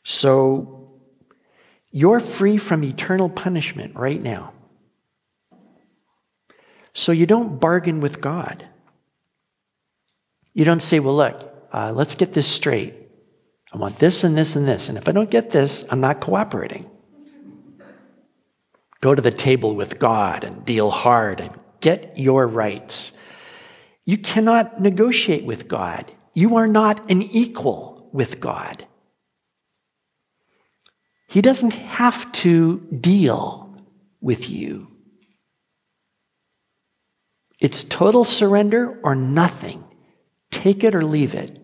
[0.04, 1.00] So
[1.90, 4.52] you're free from eternal punishment right now.
[6.94, 8.66] So you don't bargain with God.
[10.56, 12.94] You don't say, well, look, uh, let's get this straight.
[13.74, 14.88] I want this and this and this.
[14.88, 16.90] And if I don't get this, I'm not cooperating.
[19.02, 23.12] Go to the table with God and deal hard and get your rights.
[24.06, 26.10] You cannot negotiate with God.
[26.32, 28.86] You are not an equal with God.
[31.28, 33.78] He doesn't have to deal
[34.22, 34.88] with you.
[37.60, 39.85] It's total surrender or nothing.
[40.50, 41.58] Take it or leave it.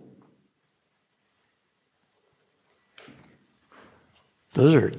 [4.55, 4.93] Those are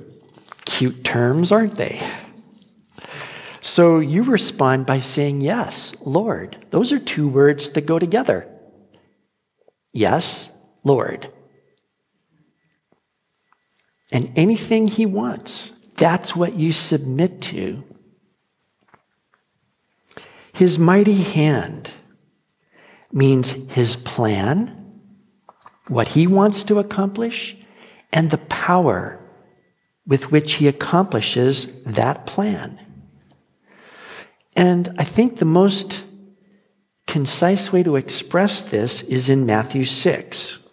[0.66, 2.02] cute terms, aren't they?
[3.62, 6.66] So you respond by saying, Yes, Lord.
[6.72, 8.48] Those are two words that go together.
[9.94, 11.32] Yes, Lord.
[14.12, 17.84] And anything He wants, that's what you submit to.
[20.52, 21.92] His mighty hand
[23.14, 25.00] means His plan,
[25.88, 27.56] what He wants to accomplish,
[28.12, 29.24] and the power
[30.06, 32.80] with which he accomplishes that plan.
[34.56, 36.06] And I think the most
[37.08, 40.70] concise way to express this is in Matthew 6.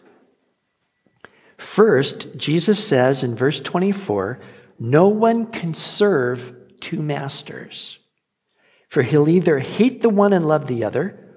[1.57, 4.41] First, Jesus says in verse 24,
[4.79, 7.99] No one can serve two masters,
[8.89, 11.30] for he'll either hate the one and love the other,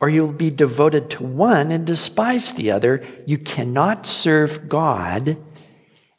[0.00, 3.04] or you'll be devoted to one and despise the other.
[3.26, 5.36] You cannot serve God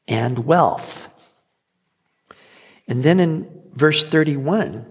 [0.08, 1.10] and wealth.
[2.88, 4.86] And then in verse 31,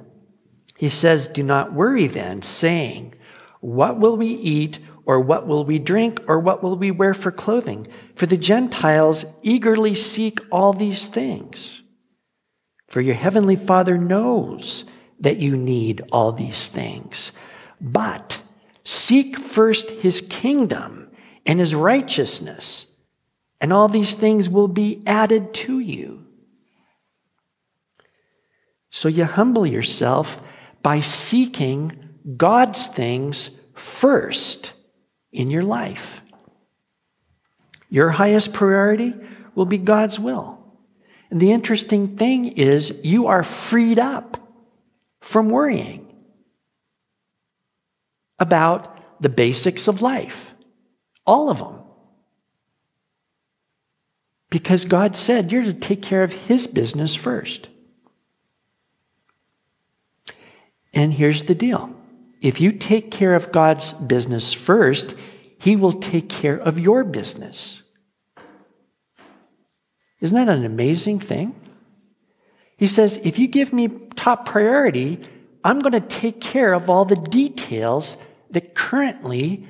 [0.76, 3.14] he says, Do not worry then, saying,
[3.60, 7.30] What will we eat, or what will we drink, or what will we wear for
[7.30, 7.86] clothing?
[8.16, 11.82] For the Gentiles eagerly seek all these things.
[12.88, 14.84] For your heavenly Father knows
[15.20, 17.30] that you need all these things.
[17.80, 18.39] But
[18.90, 21.08] seek first his kingdom
[21.46, 22.92] and his righteousness,
[23.60, 26.26] and all these things will be added to you.
[28.90, 30.42] So you humble yourself
[30.82, 34.72] by seeking God's things first
[35.30, 36.22] in your life.
[37.90, 39.14] Your highest priority
[39.54, 40.58] will be God's will.
[41.30, 44.36] And the interesting thing is, you are freed up
[45.20, 46.09] from worrying
[48.40, 50.54] about the basics of life,
[51.26, 51.84] all of them.
[54.48, 57.68] Because God said you're to take care of His business first.
[60.92, 61.94] And here's the deal
[62.40, 65.14] if you take care of God's business first,
[65.58, 67.82] He will take care of your business.
[70.20, 71.54] Isn't that an amazing thing?
[72.76, 75.20] He says, if you give me top priority,
[75.62, 79.66] I'm going to take care of all the details that currently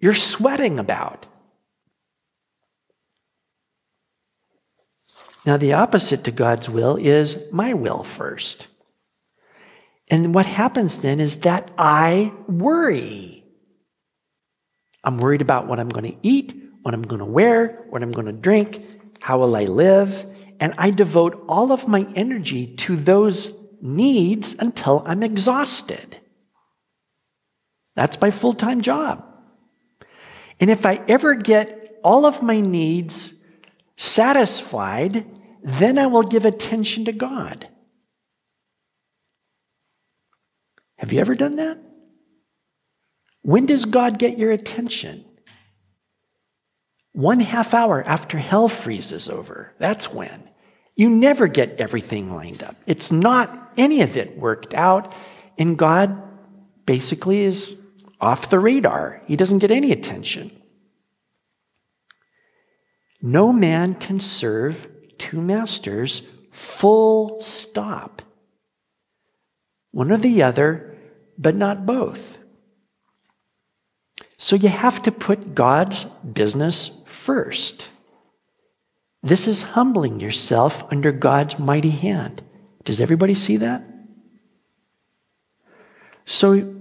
[0.00, 1.26] you're sweating about.
[5.44, 8.66] Now, the opposite to God's will is my will first.
[10.10, 13.44] And what happens then is that I worry.
[15.04, 18.12] I'm worried about what I'm going to eat, what I'm going to wear, what I'm
[18.12, 18.82] going to drink,
[19.22, 20.26] how will I live.
[20.60, 26.18] And I devote all of my energy to those needs until I'm exhausted.
[27.98, 29.24] That's my full time job.
[30.60, 33.34] And if I ever get all of my needs
[33.96, 35.26] satisfied,
[35.64, 37.66] then I will give attention to God.
[40.98, 41.80] Have you ever done that?
[43.42, 45.24] When does God get your attention?
[47.14, 49.74] One half hour after hell freezes over.
[49.80, 50.48] That's when.
[50.94, 52.76] You never get everything lined up.
[52.86, 55.12] It's not any of it worked out,
[55.58, 56.22] and God
[56.86, 57.76] basically is
[58.20, 59.22] off the radar.
[59.26, 60.50] He doesn't get any attention.
[63.20, 64.88] No man can serve
[65.18, 68.22] two masters, full stop.
[69.90, 70.96] One or the other,
[71.36, 72.38] but not both.
[74.36, 77.88] So you have to put God's business first.
[79.22, 82.42] This is humbling yourself under God's mighty hand.
[82.84, 83.82] Does everybody see that?
[86.24, 86.77] So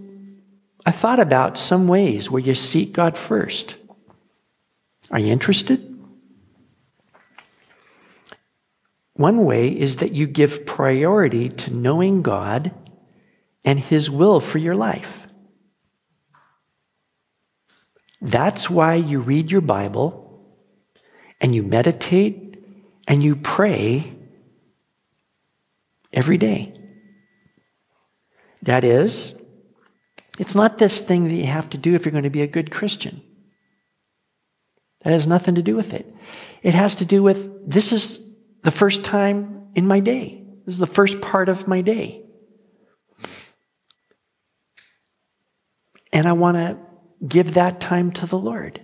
[0.88, 3.76] I thought about some ways where you seek God first.
[5.12, 5.84] Are you interested?
[9.12, 12.72] One way is that you give priority to knowing God
[13.66, 15.28] and His will for your life.
[18.22, 20.42] That's why you read your Bible
[21.42, 22.64] and you meditate
[23.10, 24.16] and you pray
[26.14, 26.80] every day.
[28.62, 29.38] That is,
[30.38, 32.48] it's not this thing that you have to do if you're going to be a
[32.48, 33.22] good Christian.
[35.02, 36.14] That has nothing to do with it.
[36.64, 38.22] It has to do with this is
[38.64, 40.44] the first time in my day.
[40.66, 42.24] This is the first part of my day.
[46.12, 46.78] And I want to
[47.26, 48.82] give that time to the Lord.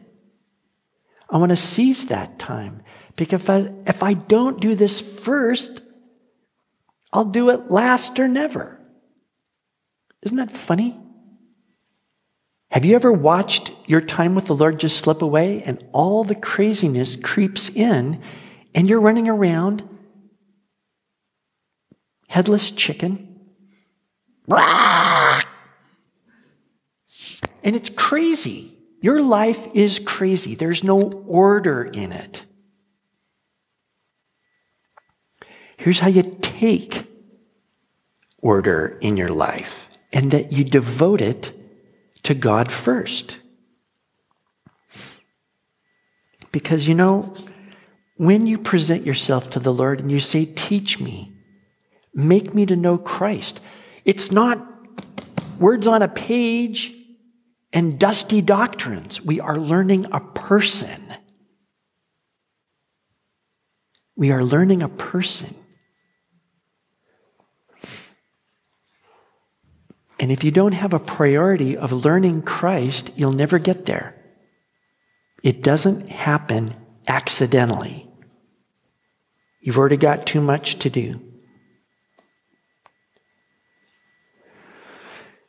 [1.29, 2.83] I want to seize that time
[3.15, 5.81] because if I, if I don't do this first,
[7.11, 8.79] I'll do it last or never.
[10.21, 11.02] Isn't that funny?
[12.73, 16.33] Have you ever watched your time with the Lord just slip away and all the
[16.33, 18.19] craziness creeps in
[18.73, 19.87] and you're running around
[22.29, 23.29] headless chicken?
[24.47, 25.43] And
[27.63, 28.75] it's crazy.
[29.03, 30.55] Your life is crazy.
[30.55, 32.43] There's no order in it.
[35.77, 37.05] Here's how you take
[38.41, 41.53] order in your life and that you devote it
[42.23, 43.37] to God first.
[46.51, 47.33] Because you know,
[48.17, 51.33] when you present yourself to the Lord and you say, Teach me,
[52.13, 53.59] make me to know Christ,
[54.05, 54.65] it's not
[55.59, 56.95] words on a page
[57.71, 59.21] and dusty doctrines.
[59.21, 61.01] We are learning a person.
[64.15, 65.55] We are learning a person.
[70.23, 74.15] And if you don't have a priority of learning Christ, you'll never get there.
[75.43, 76.73] It doesn't happen
[77.09, 78.07] accidentally.
[79.59, 81.19] You've already got too much to do.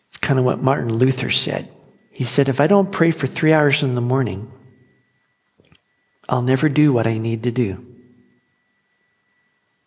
[0.08, 1.68] It's kind of what Martin Luther said.
[2.10, 4.50] He said, If I don't pray for three hours in the morning,
[6.28, 7.94] I'll never do what I need to do.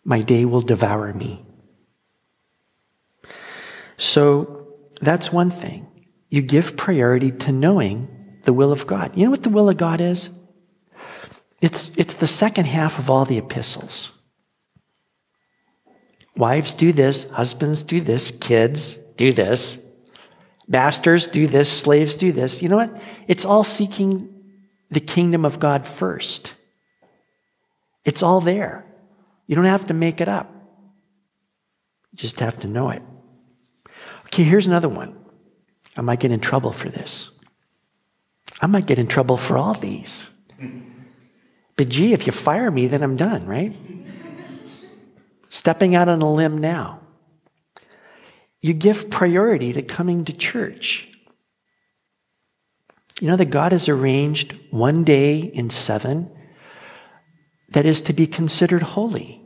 [0.02, 1.44] My day will devour me.
[3.98, 4.57] So,
[5.00, 5.86] that's one thing.
[6.28, 8.08] You give priority to knowing
[8.44, 9.16] the will of God.
[9.16, 10.30] You know what the will of God is?
[11.60, 14.12] It's, it's the second half of all the epistles.
[16.36, 19.84] Wives do this, husbands do this, kids do this,
[20.68, 22.62] masters do this, slaves do this.
[22.62, 23.02] You know what?
[23.26, 24.32] It's all seeking
[24.90, 26.54] the kingdom of God first.
[28.04, 28.86] It's all there.
[29.48, 30.52] You don't have to make it up,
[32.12, 33.02] you just have to know it.
[34.28, 35.16] Okay, here's another one.
[35.96, 37.32] I might get in trouble for this.
[38.60, 40.30] I might get in trouble for all these.
[41.76, 43.74] But gee, if you fire me, then I'm done, right?
[45.48, 47.00] Stepping out on a limb now.
[48.60, 51.08] You give priority to coming to church.
[53.20, 56.30] You know that God has arranged one day in seven
[57.70, 59.37] that is to be considered holy.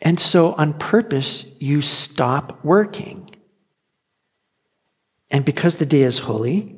[0.00, 3.28] And so, on purpose, you stop working.
[5.30, 6.76] And because the day is holy,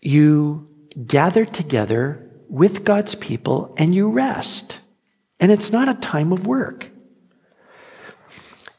[0.00, 0.68] you
[1.06, 4.80] gather together with God's people and you rest.
[5.38, 6.90] And it's not a time of work.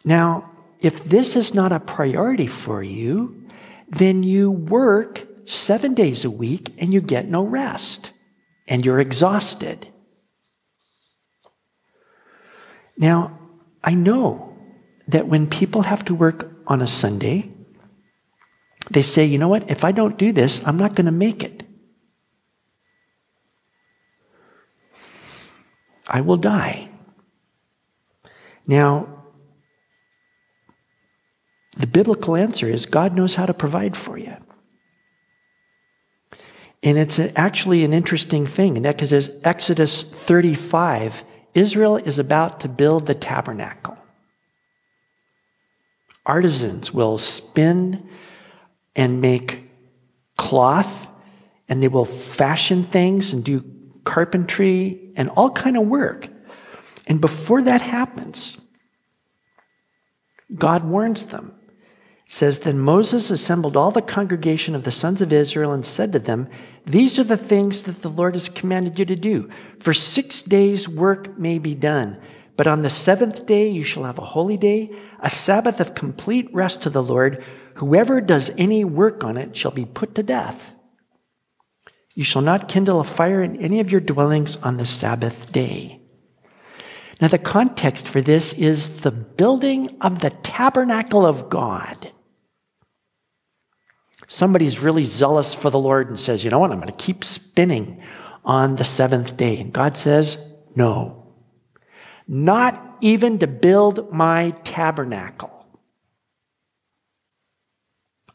[0.04, 3.48] Now, if this is not a priority for you,
[3.90, 8.12] then you work seven days a week and you get no rest
[8.68, 9.88] and you're exhausted.
[12.98, 13.38] Now,
[13.84, 14.58] I know
[15.08, 17.52] that when people have to work on a Sunday,
[18.90, 21.44] they say, you know what, if I don't do this, I'm not going to make
[21.44, 21.64] it.
[26.08, 26.90] I will die.
[28.66, 29.18] Now,
[31.78, 34.36] The biblical answer is God knows how to provide for you.
[36.82, 38.78] And it's actually an interesting thing.
[38.78, 41.24] In Exodus, Exodus 35,
[41.58, 43.98] Israel is about to build the tabernacle.
[46.24, 48.08] Artisans will spin
[48.96, 49.64] and make
[50.38, 51.10] cloth,
[51.68, 53.64] and they will fashion things and do
[54.04, 56.30] carpentry and all kind of work.
[57.08, 58.62] And before that happens,
[60.54, 61.57] God warns them.
[62.28, 66.20] Says, Then Moses assembled all the congregation of the sons of Israel and said to
[66.20, 66.50] them,
[66.86, 69.50] These are the things that the Lord has commanded you to do.
[69.80, 72.20] For six days work may be done,
[72.58, 74.90] but on the seventh day you shall have a holy day,
[75.22, 77.44] a Sabbath of complete rest to the Lord.
[77.76, 80.76] Whoever does any work on it shall be put to death.
[82.14, 86.02] You shall not kindle a fire in any of your dwellings on the Sabbath day.
[87.22, 92.12] Now, the context for this is the building of the tabernacle of God.
[94.28, 96.72] Somebody's really zealous for the Lord and says, You know what?
[96.72, 98.04] I'm going to keep spinning
[98.44, 99.60] on the seventh day.
[99.60, 101.34] And God says, No.
[102.28, 105.66] Not even to build my tabernacle.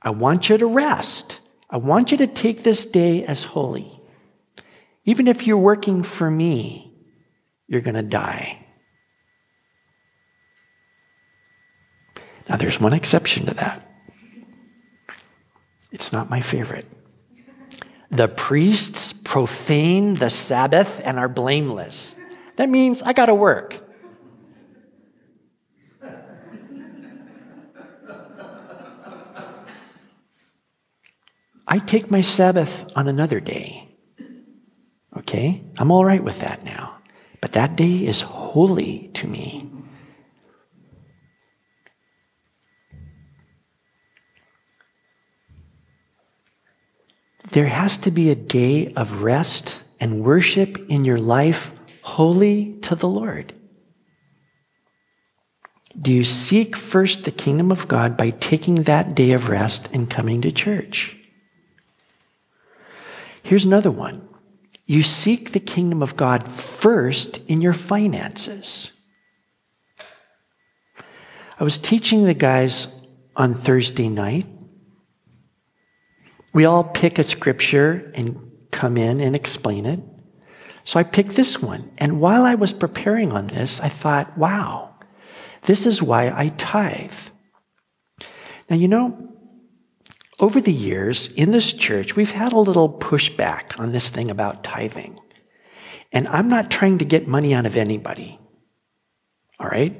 [0.01, 1.40] I want you to rest.
[1.68, 4.01] I want you to take this day as holy.
[5.05, 6.95] Even if you're working for me,
[7.66, 8.66] you're going to die.
[12.49, 13.91] Now, there's one exception to that.
[15.93, 16.86] It's not my favorite.
[18.11, 22.16] The priests profane the Sabbath and are blameless.
[22.57, 23.78] That means I got to work.
[31.66, 33.97] I take my Sabbath on another day.
[35.16, 35.62] Okay?
[35.78, 36.99] I'm all right with that now.
[37.40, 39.72] But that day is holy to me.
[47.53, 52.95] There has to be a day of rest and worship in your life holy to
[52.95, 53.53] the Lord.
[56.01, 60.09] Do you seek first the kingdom of God by taking that day of rest and
[60.09, 61.15] coming to church?
[63.43, 64.27] Here's another one.
[64.87, 68.99] You seek the kingdom of God first in your finances.
[71.61, 72.99] I was teaching the guys
[73.37, 74.47] on Thursday night
[76.53, 80.01] we all pick a scripture and come in and explain it.
[80.85, 81.91] So I picked this one.
[81.99, 84.95] And while I was preparing on this, I thought, wow,
[85.63, 87.13] this is why I tithe.
[88.69, 89.29] Now, you know,
[90.41, 94.65] over the years in this church, we've had a little pushback on this thing about
[94.65, 95.19] tithing.
[96.11, 98.39] And I'm not trying to get money out of anybody.
[99.61, 99.97] All right?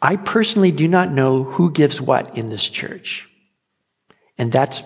[0.00, 3.28] I personally do not know who gives what in this church.
[4.38, 4.82] And that's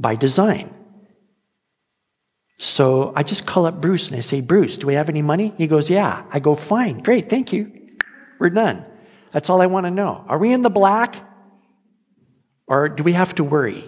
[0.00, 0.74] by design.
[2.58, 5.54] So I just call up Bruce and I say, Bruce, do we have any money?
[5.56, 6.24] He goes, Yeah.
[6.30, 7.70] I go, Fine, great, thank you.
[8.38, 8.84] We're done.
[9.32, 10.24] That's all I want to know.
[10.26, 11.16] Are we in the black?
[12.66, 13.84] Or do we have to worry?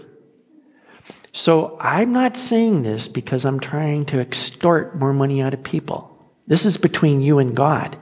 [1.32, 6.10] So I'm not saying this because I'm trying to extort more money out of people.
[6.46, 7.96] This is between you and God.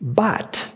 [0.00, 0.68] But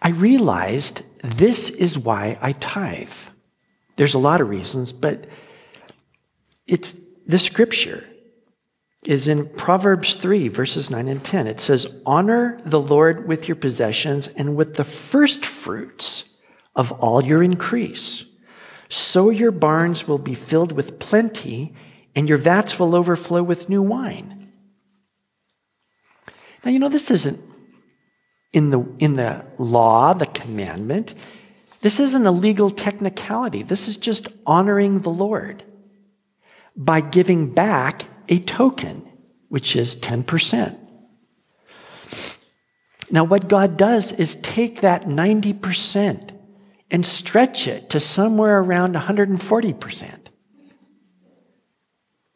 [0.00, 3.31] I realized this is why I tithe.
[3.96, 5.26] There's a lot of reasons, but
[6.66, 8.06] it's the scripture
[9.04, 11.46] is in Proverbs 3, verses 9 and 10.
[11.48, 16.36] It says, Honor the Lord with your possessions and with the first fruits
[16.76, 18.24] of all your increase.
[18.88, 21.74] So your barns will be filled with plenty,
[22.14, 24.52] and your vats will overflow with new wine.
[26.64, 27.40] Now, you know, this isn't
[28.52, 31.14] in the, in the law, the commandment.
[31.82, 33.62] This isn't a legal technicality.
[33.62, 35.64] This is just honoring the Lord
[36.76, 39.06] by giving back a token,
[39.48, 40.78] which is 10%.
[43.10, 46.30] Now, what God does is take that 90%
[46.90, 50.18] and stretch it to somewhere around 140%,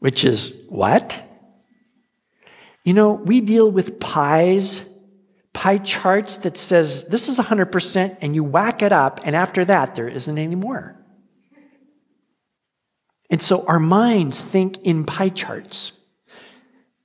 [0.01, 1.23] which is what?
[2.85, 4.87] You know, we deal with pies
[5.57, 9.95] pie charts that says this is 100% and you whack it up and after that
[9.95, 10.95] there isn't any more.
[13.31, 15.99] And so our minds think in pie charts.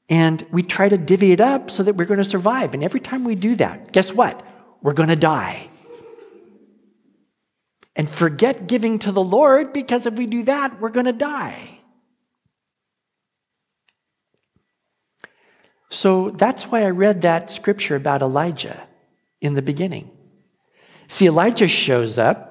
[0.09, 2.73] And we try to divvy it up so that we're going to survive.
[2.73, 4.45] And every time we do that, guess what?
[4.81, 5.69] We're going to die.
[7.95, 11.80] And forget giving to the Lord because if we do that, we're going to die.
[15.91, 18.87] So that's why I read that scripture about Elijah
[19.41, 20.09] in the beginning.
[21.07, 22.47] See, Elijah shows up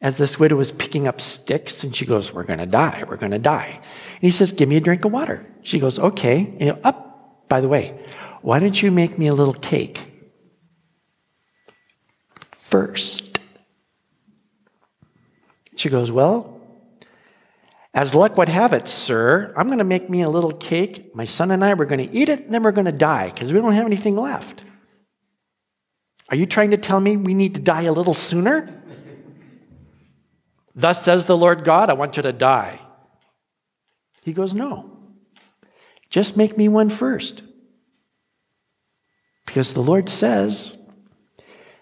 [0.00, 3.04] as this widow is picking up sticks and she goes, We're going to die.
[3.06, 3.68] We're going to die.
[3.70, 5.46] And he says, Give me a drink of water.
[5.62, 6.56] She goes, Okay.
[6.58, 7.96] And up, oh, by the way,
[8.42, 10.02] why don't you make me a little cake
[12.50, 13.38] first?
[15.76, 16.59] She goes, Well,
[17.92, 21.14] as luck would have it, sir, I'm going to make me a little cake.
[21.14, 23.30] My son and I, we're going to eat it, and then we're going to die
[23.30, 24.62] because we don't have anything left.
[26.28, 28.82] Are you trying to tell me we need to die a little sooner?
[30.74, 32.80] Thus says the Lord God, I want you to die.
[34.22, 34.98] He goes, No.
[36.10, 37.42] Just make me one first.
[39.46, 40.76] Because the Lord says,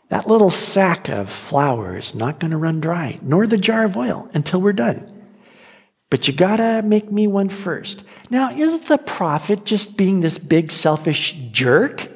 [0.08, 3.96] that little sack of flour is not going to run dry, nor the jar of
[3.96, 5.17] oil until we're done.
[6.10, 8.02] But you got to make me one first.
[8.30, 12.08] Now, is the prophet just being this big selfish jerk?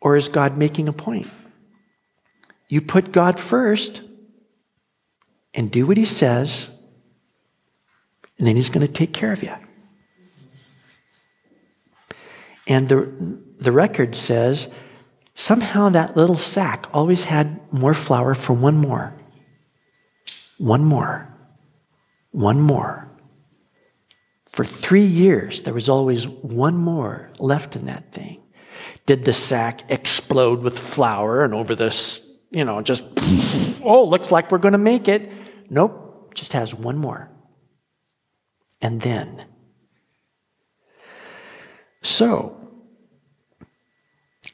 [0.00, 1.28] Or is God making a point?
[2.68, 4.02] You put God first
[5.52, 6.68] and do what he says,
[8.38, 9.54] and then he's to take care of you.
[12.66, 13.12] And the,
[13.58, 14.72] the record says
[15.34, 19.14] somehow that little sack always had more flour for one more.
[20.58, 21.34] One more.
[22.30, 23.10] One more.
[24.52, 28.40] For three years, there was always one more left in that thing.
[29.06, 33.02] Did the sack explode with flour and over this, you know, just,
[33.82, 35.30] oh, looks like we're going to make it?
[35.70, 37.30] Nope, just has one more.
[38.80, 39.44] And then.
[42.02, 42.64] So,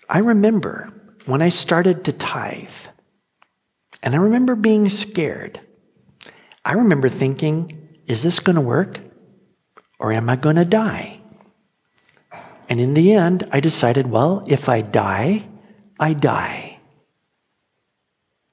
[0.09, 0.93] I remember
[1.27, 2.69] when I started to tithe,
[4.03, 5.61] and I remember being scared.
[6.65, 9.01] I remember thinking, is this going to work?
[9.99, 11.21] Or am I going to die?
[12.69, 15.49] And in the end, I decided, well, if I die,
[15.99, 16.79] I die.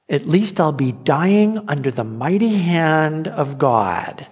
[0.10, 4.28] At least I'll be dying under the mighty hand of God.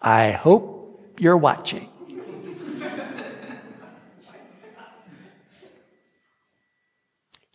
[0.00, 1.88] I hope you're watching.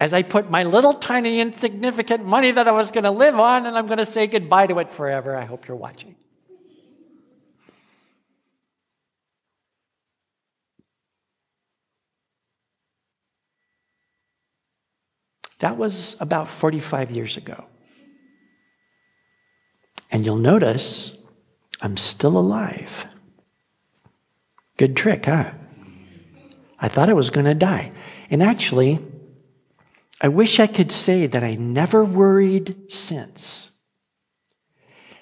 [0.01, 3.67] As I put my little tiny insignificant money that I was going to live on
[3.67, 6.15] and I'm going to say goodbye to it forever, I hope you're watching.
[15.59, 17.65] That was about 45 years ago.
[20.09, 21.23] And you'll notice
[21.79, 23.05] I'm still alive.
[24.77, 25.51] Good trick, huh?
[26.79, 27.91] I thought I was going to die.
[28.31, 29.10] And actually,
[30.21, 33.71] I wish I could say that I never worried since.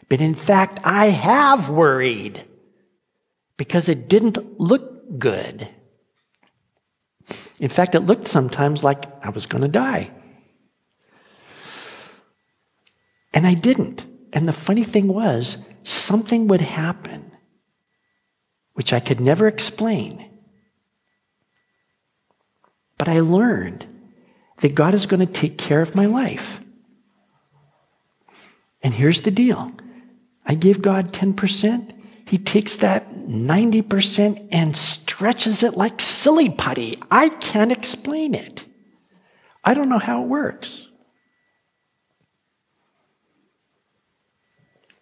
[0.10, 2.44] But in fact, I have worried
[3.56, 5.70] because it didn't look good.
[7.60, 10.12] In fact, it looked sometimes like I was going to die.
[13.34, 14.06] And I didn't.
[14.34, 17.30] And the funny thing was, something would happen
[18.80, 20.30] which I could never explain.
[22.98, 23.86] But I learned
[24.62, 26.62] that God is going to take care of my life.
[28.82, 29.72] And here's the deal
[30.46, 31.94] I give God 10%,
[32.26, 36.98] He takes that 90% and stretches it like silly putty.
[37.12, 38.66] I can't explain it.
[39.64, 40.88] I don't know how it works.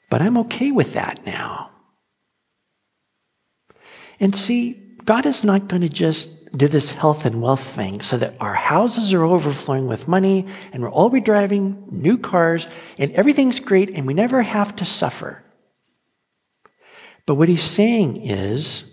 [0.10, 1.72] But I'm okay with that now.
[4.20, 8.18] And see, God is not going to just do this health and wealth thing so
[8.18, 12.68] that our houses are overflowing with money and we're all be driving new cars
[12.98, 15.44] and everything's great and we never have to suffer.
[17.26, 18.92] But what he's saying is,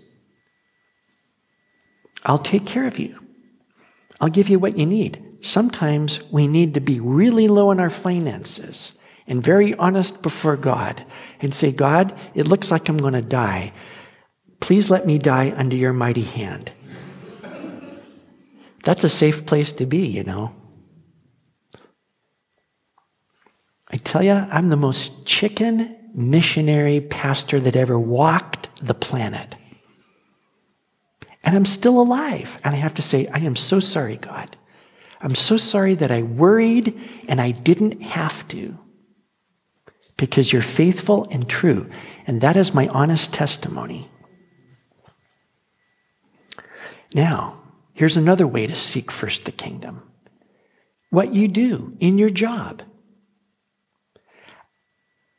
[2.25, 3.19] I'll take care of you.
[4.19, 5.23] I'll give you what you need.
[5.41, 8.97] Sometimes we need to be really low in our finances
[9.27, 11.05] and very honest before God
[11.39, 13.73] and say, God, it looks like I'm going to die.
[14.59, 16.71] Please let me die under your mighty hand.
[18.85, 20.55] That's a safe place to be, you know.
[23.89, 29.55] I tell you, I'm the most chicken missionary pastor that ever walked the planet.
[31.43, 32.59] And I'm still alive.
[32.63, 34.55] And I have to say, I am so sorry, God.
[35.19, 38.77] I'm so sorry that I worried and I didn't have to
[40.15, 41.89] because you're faithful and true.
[42.27, 44.07] And that is my honest testimony.
[47.15, 47.64] Now,
[47.95, 50.03] here's another way to seek first the kingdom
[51.09, 52.81] what you do in your job.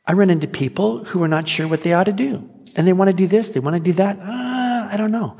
[0.07, 2.49] I run into people who are not sure what they ought to do.
[2.75, 4.17] And they want to do this, they want to do that.
[4.19, 5.37] Uh, I don't know.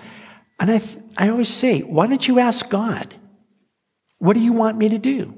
[0.59, 3.15] And I, th- I always say, why don't you ask God?
[4.20, 5.34] What do you want me to do?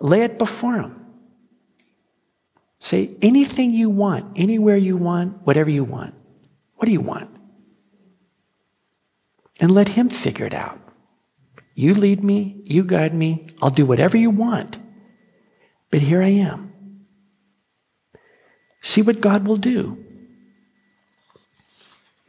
[0.00, 1.06] Lay it before him.
[2.78, 6.14] Say anything you want, anywhere you want, whatever you want.
[6.76, 7.33] What do you want?
[9.60, 10.80] And let him figure it out.
[11.74, 14.78] You lead me, you guide me, I'll do whatever you want.
[15.90, 16.72] But here I am.
[18.82, 20.04] See what God will do.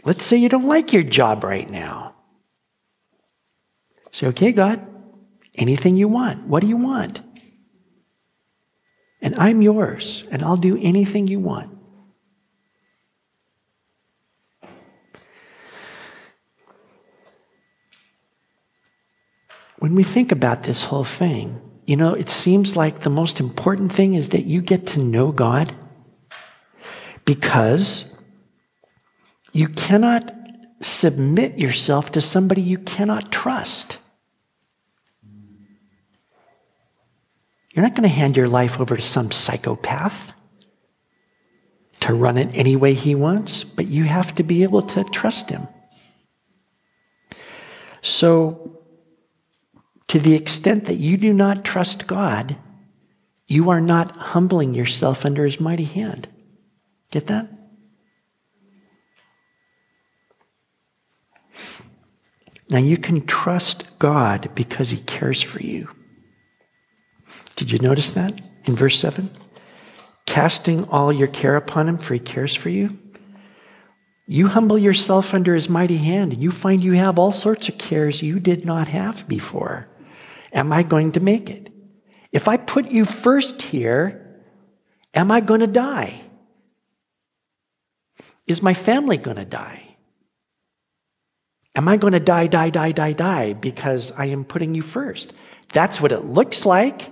[0.03, 2.15] Let's say you don't like your job right now.
[4.11, 4.85] Say, okay, God,
[5.55, 6.47] anything you want.
[6.47, 7.21] What do you want?
[9.21, 11.74] And I'm yours, and I'll do anything you want.
[19.85, 23.93] When we think about this whole thing, you know, it seems like the most important
[23.93, 25.71] thing is that you get to know God
[27.23, 28.19] because
[29.53, 30.33] you cannot
[30.81, 33.99] submit yourself to somebody you cannot trust.
[37.75, 40.33] You're not going to hand your life over to some psychopath
[41.99, 45.51] to run it any way he wants, but you have to be able to trust
[45.51, 45.67] him.
[48.01, 48.75] So,
[50.07, 52.55] to the extent that you do not trust God,
[53.47, 56.27] you are not humbling yourself under his mighty hand.
[57.11, 57.49] Get that?
[62.69, 65.89] Now, you can trust God because he cares for you.
[67.55, 69.29] Did you notice that in verse 7?
[70.25, 72.97] Casting all your care upon him, for he cares for you.
[74.27, 77.77] You humble yourself under his mighty hand, and you find you have all sorts of
[77.77, 79.87] cares you did not have before.
[80.55, 81.71] Am I going to make it?
[82.31, 84.41] If I put you first here,
[85.13, 86.21] am I going to die?
[88.47, 89.97] Is my family going to die?
[91.75, 95.33] Am I going to die, die, die, die, die because I am putting you first?
[95.73, 97.11] That's what it looks like.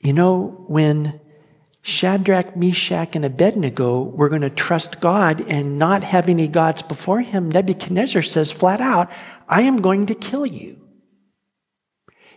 [0.00, 1.18] You know, when
[1.86, 7.20] Shadrach, Meshach, and Abednego were going to trust God and not have any gods before
[7.20, 9.12] him, Nebuchadnezzar says flat out,
[9.46, 10.80] I am going to kill you.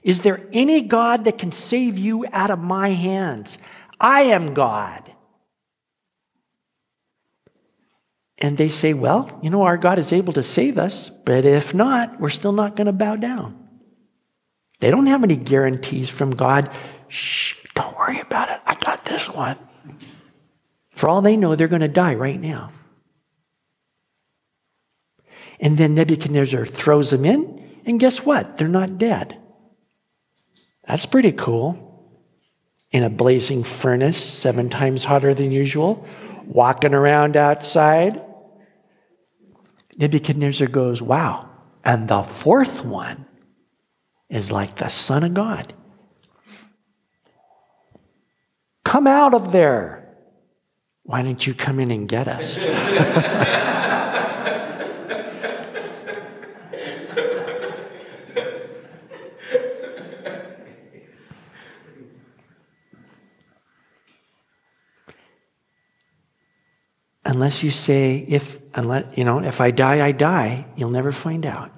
[0.03, 3.57] Is there any God that can save you out of my hands?
[4.01, 5.13] I am God.
[8.37, 11.73] And they say, Well, you know, our God is able to save us, but if
[11.73, 13.65] not, we're still not going to bow down.
[14.81, 16.69] They don't have any guarantees from God
[17.07, 18.59] Shh, don't worry about it.
[18.65, 19.55] I got this one.
[20.95, 22.71] For all they know, they're going to die right now.
[25.59, 28.57] And then Nebuchadnezzar throws them in, and guess what?
[28.57, 29.39] They're not dead.
[30.87, 31.83] That's pretty cool.
[32.91, 36.03] In a blazing furnace, seven times hotter than usual,
[36.45, 38.23] walking around outside.
[39.97, 41.49] Nebuchadnezzar goes, Wow.
[41.85, 43.25] And the fourth one
[44.29, 45.73] is like the Son of God.
[48.87, 50.07] Come out of there.
[51.03, 52.63] Why don't you come in and get us?
[67.25, 71.45] unless you say if unless you know if i die i die you'll never find
[71.45, 71.76] out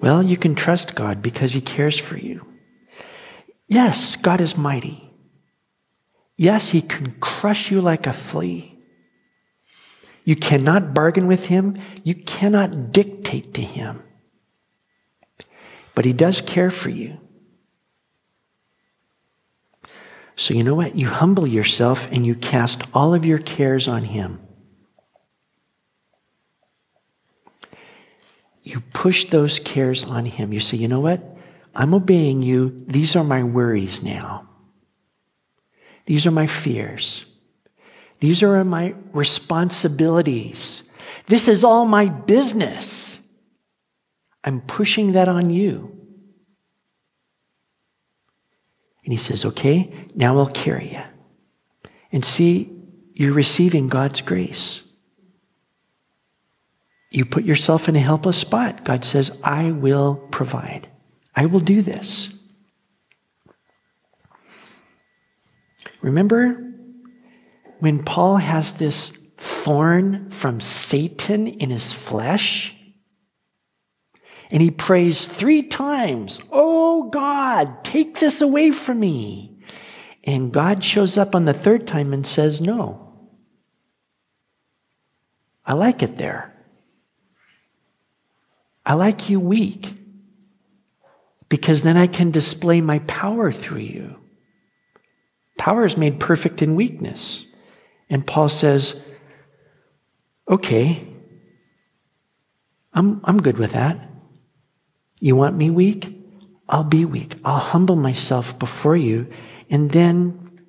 [0.00, 2.46] Well, you can trust God because He cares for you.
[3.68, 5.10] Yes, God is mighty.
[6.36, 8.78] Yes, He can crush you like a flea.
[10.24, 14.02] You cannot bargain with Him, you cannot dictate to Him.
[15.94, 17.18] But He does care for you.
[20.36, 20.96] So, you know what?
[20.96, 24.40] You humble yourself and you cast all of your cares on Him.
[28.70, 30.52] You push those cares on Him.
[30.52, 31.20] You say, you know what?
[31.74, 32.76] I'm obeying you.
[32.86, 34.48] These are my worries now.
[36.06, 37.26] These are my fears.
[38.20, 40.88] These are my responsibilities.
[41.26, 43.20] This is all my business.
[44.44, 45.96] I'm pushing that on you.
[49.04, 51.02] And he says, okay, now I'll carry you.
[52.12, 52.70] And see,
[53.14, 54.89] you're receiving God's grace.
[57.10, 58.84] You put yourself in a helpless spot.
[58.84, 60.88] God says, I will provide.
[61.34, 62.38] I will do this.
[66.02, 66.72] Remember
[67.80, 72.76] when Paul has this thorn from Satan in his flesh?
[74.50, 79.58] And he prays three times, Oh God, take this away from me.
[80.24, 83.30] And God shows up on the third time and says, No.
[85.64, 86.49] I like it there.
[88.84, 89.94] I like you weak
[91.48, 94.16] because then I can display my power through you.
[95.58, 97.54] Power is made perfect in weakness.
[98.08, 99.04] And Paul says,
[100.48, 101.06] Okay,
[102.92, 103.98] I'm, I'm good with that.
[105.20, 106.16] You want me weak?
[106.68, 107.36] I'll be weak.
[107.44, 109.28] I'll humble myself before you.
[109.68, 110.60] And then,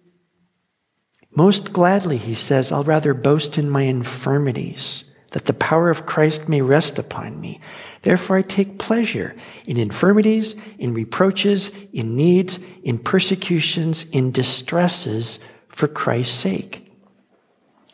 [1.32, 6.48] most gladly, he says, I'll rather boast in my infirmities, that the power of Christ
[6.48, 7.60] may rest upon me.
[8.04, 15.88] Therefore, I take pleasure in infirmities, in reproaches, in needs, in persecutions, in distresses for
[15.88, 16.92] Christ's sake.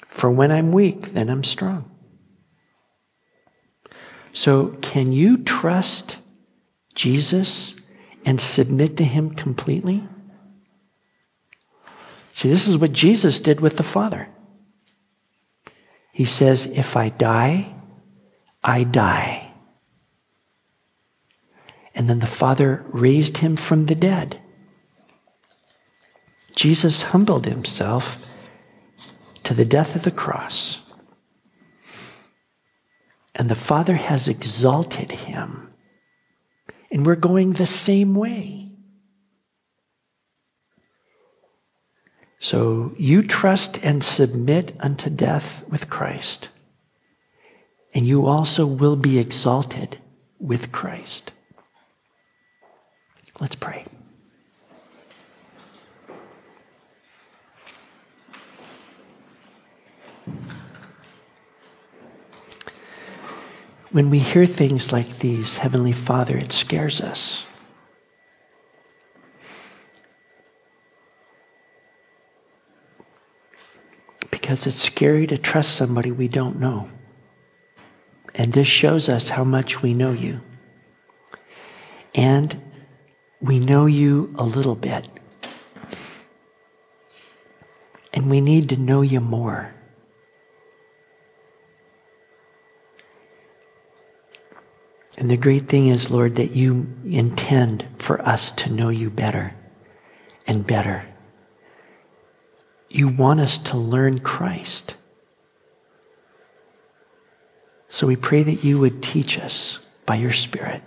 [0.07, 1.91] For when I'm weak, then I'm strong.
[4.33, 6.17] So, can you trust
[6.95, 7.79] Jesus
[8.25, 10.07] and submit to him completely?
[12.33, 14.27] See, this is what Jesus did with the Father.
[16.17, 17.75] He says, If I die,
[18.63, 19.51] I die.
[21.93, 24.41] And then the Father raised him from the dead.
[26.55, 28.49] Jesus humbled himself
[29.43, 30.91] to the death of the cross.
[33.35, 35.69] And the Father has exalted him
[36.89, 38.66] and we're going the same way.
[42.47, 46.47] So you trust and submit unto death with Christ,
[47.93, 49.97] and you also will be exalted
[50.39, 51.33] with Christ.
[53.41, 53.83] Let's pray.
[63.91, 67.46] When we hear things like these, Heavenly Father, it scares us.
[74.47, 76.87] Because it's scary to trust somebody we don't know.
[78.33, 80.39] And this shows us how much we know you.
[82.15, 82.61] And
[83.41, 85.05] we know you a little bit.
[88.13, 89.75] And we need to know you more.
[95.17, 99.55] And the great thing is, Lord, that you intend for us to know you better
[100.47, 101.03] and better.
[102.89, 104.95] You want us to learn Christ.
[107.89, 110.81] So we pray that you would teach us by your Spirit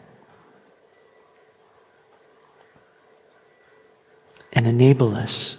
[4.53, 5.59] and enable us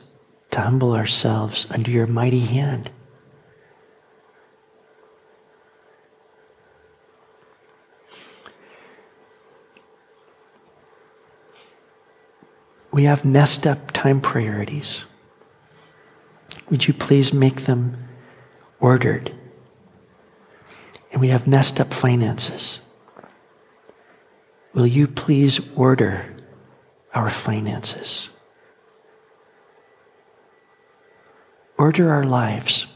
[0.51, 2.89] to humble ourselves under your mighty hand.
[12.91, 15.05] We have messed up time priorities.
[16.71, 18.07] Would you please make them
[18.79, 19.33] ordered?
[21.11, 22.79] And we have messed up finances.
[24.73, 26.33] Will you please order
[27.13, 28.29] our finances?
[31.77, 32.87] Order our lives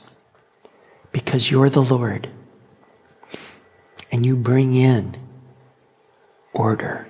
[1.11, 2.29] because you're the Lord
[4.09, 5.17] and you bring in
[6.53, 7.07] order.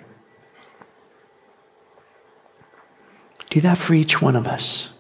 [3.52, 4.95] Do that for each one of us.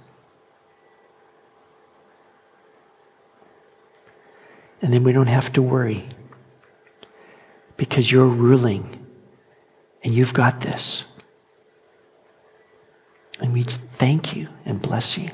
[4.85, 6.03] And then we don't have to worry
[7.75, 9.03] because you're ruling
[10.03, 11.05] and you've got this.
[13.41, 15.31] And we thank you and bless you.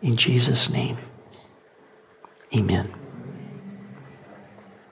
[0.00, 0.96] In Jesus' name,
[2.56, 3.03] amen.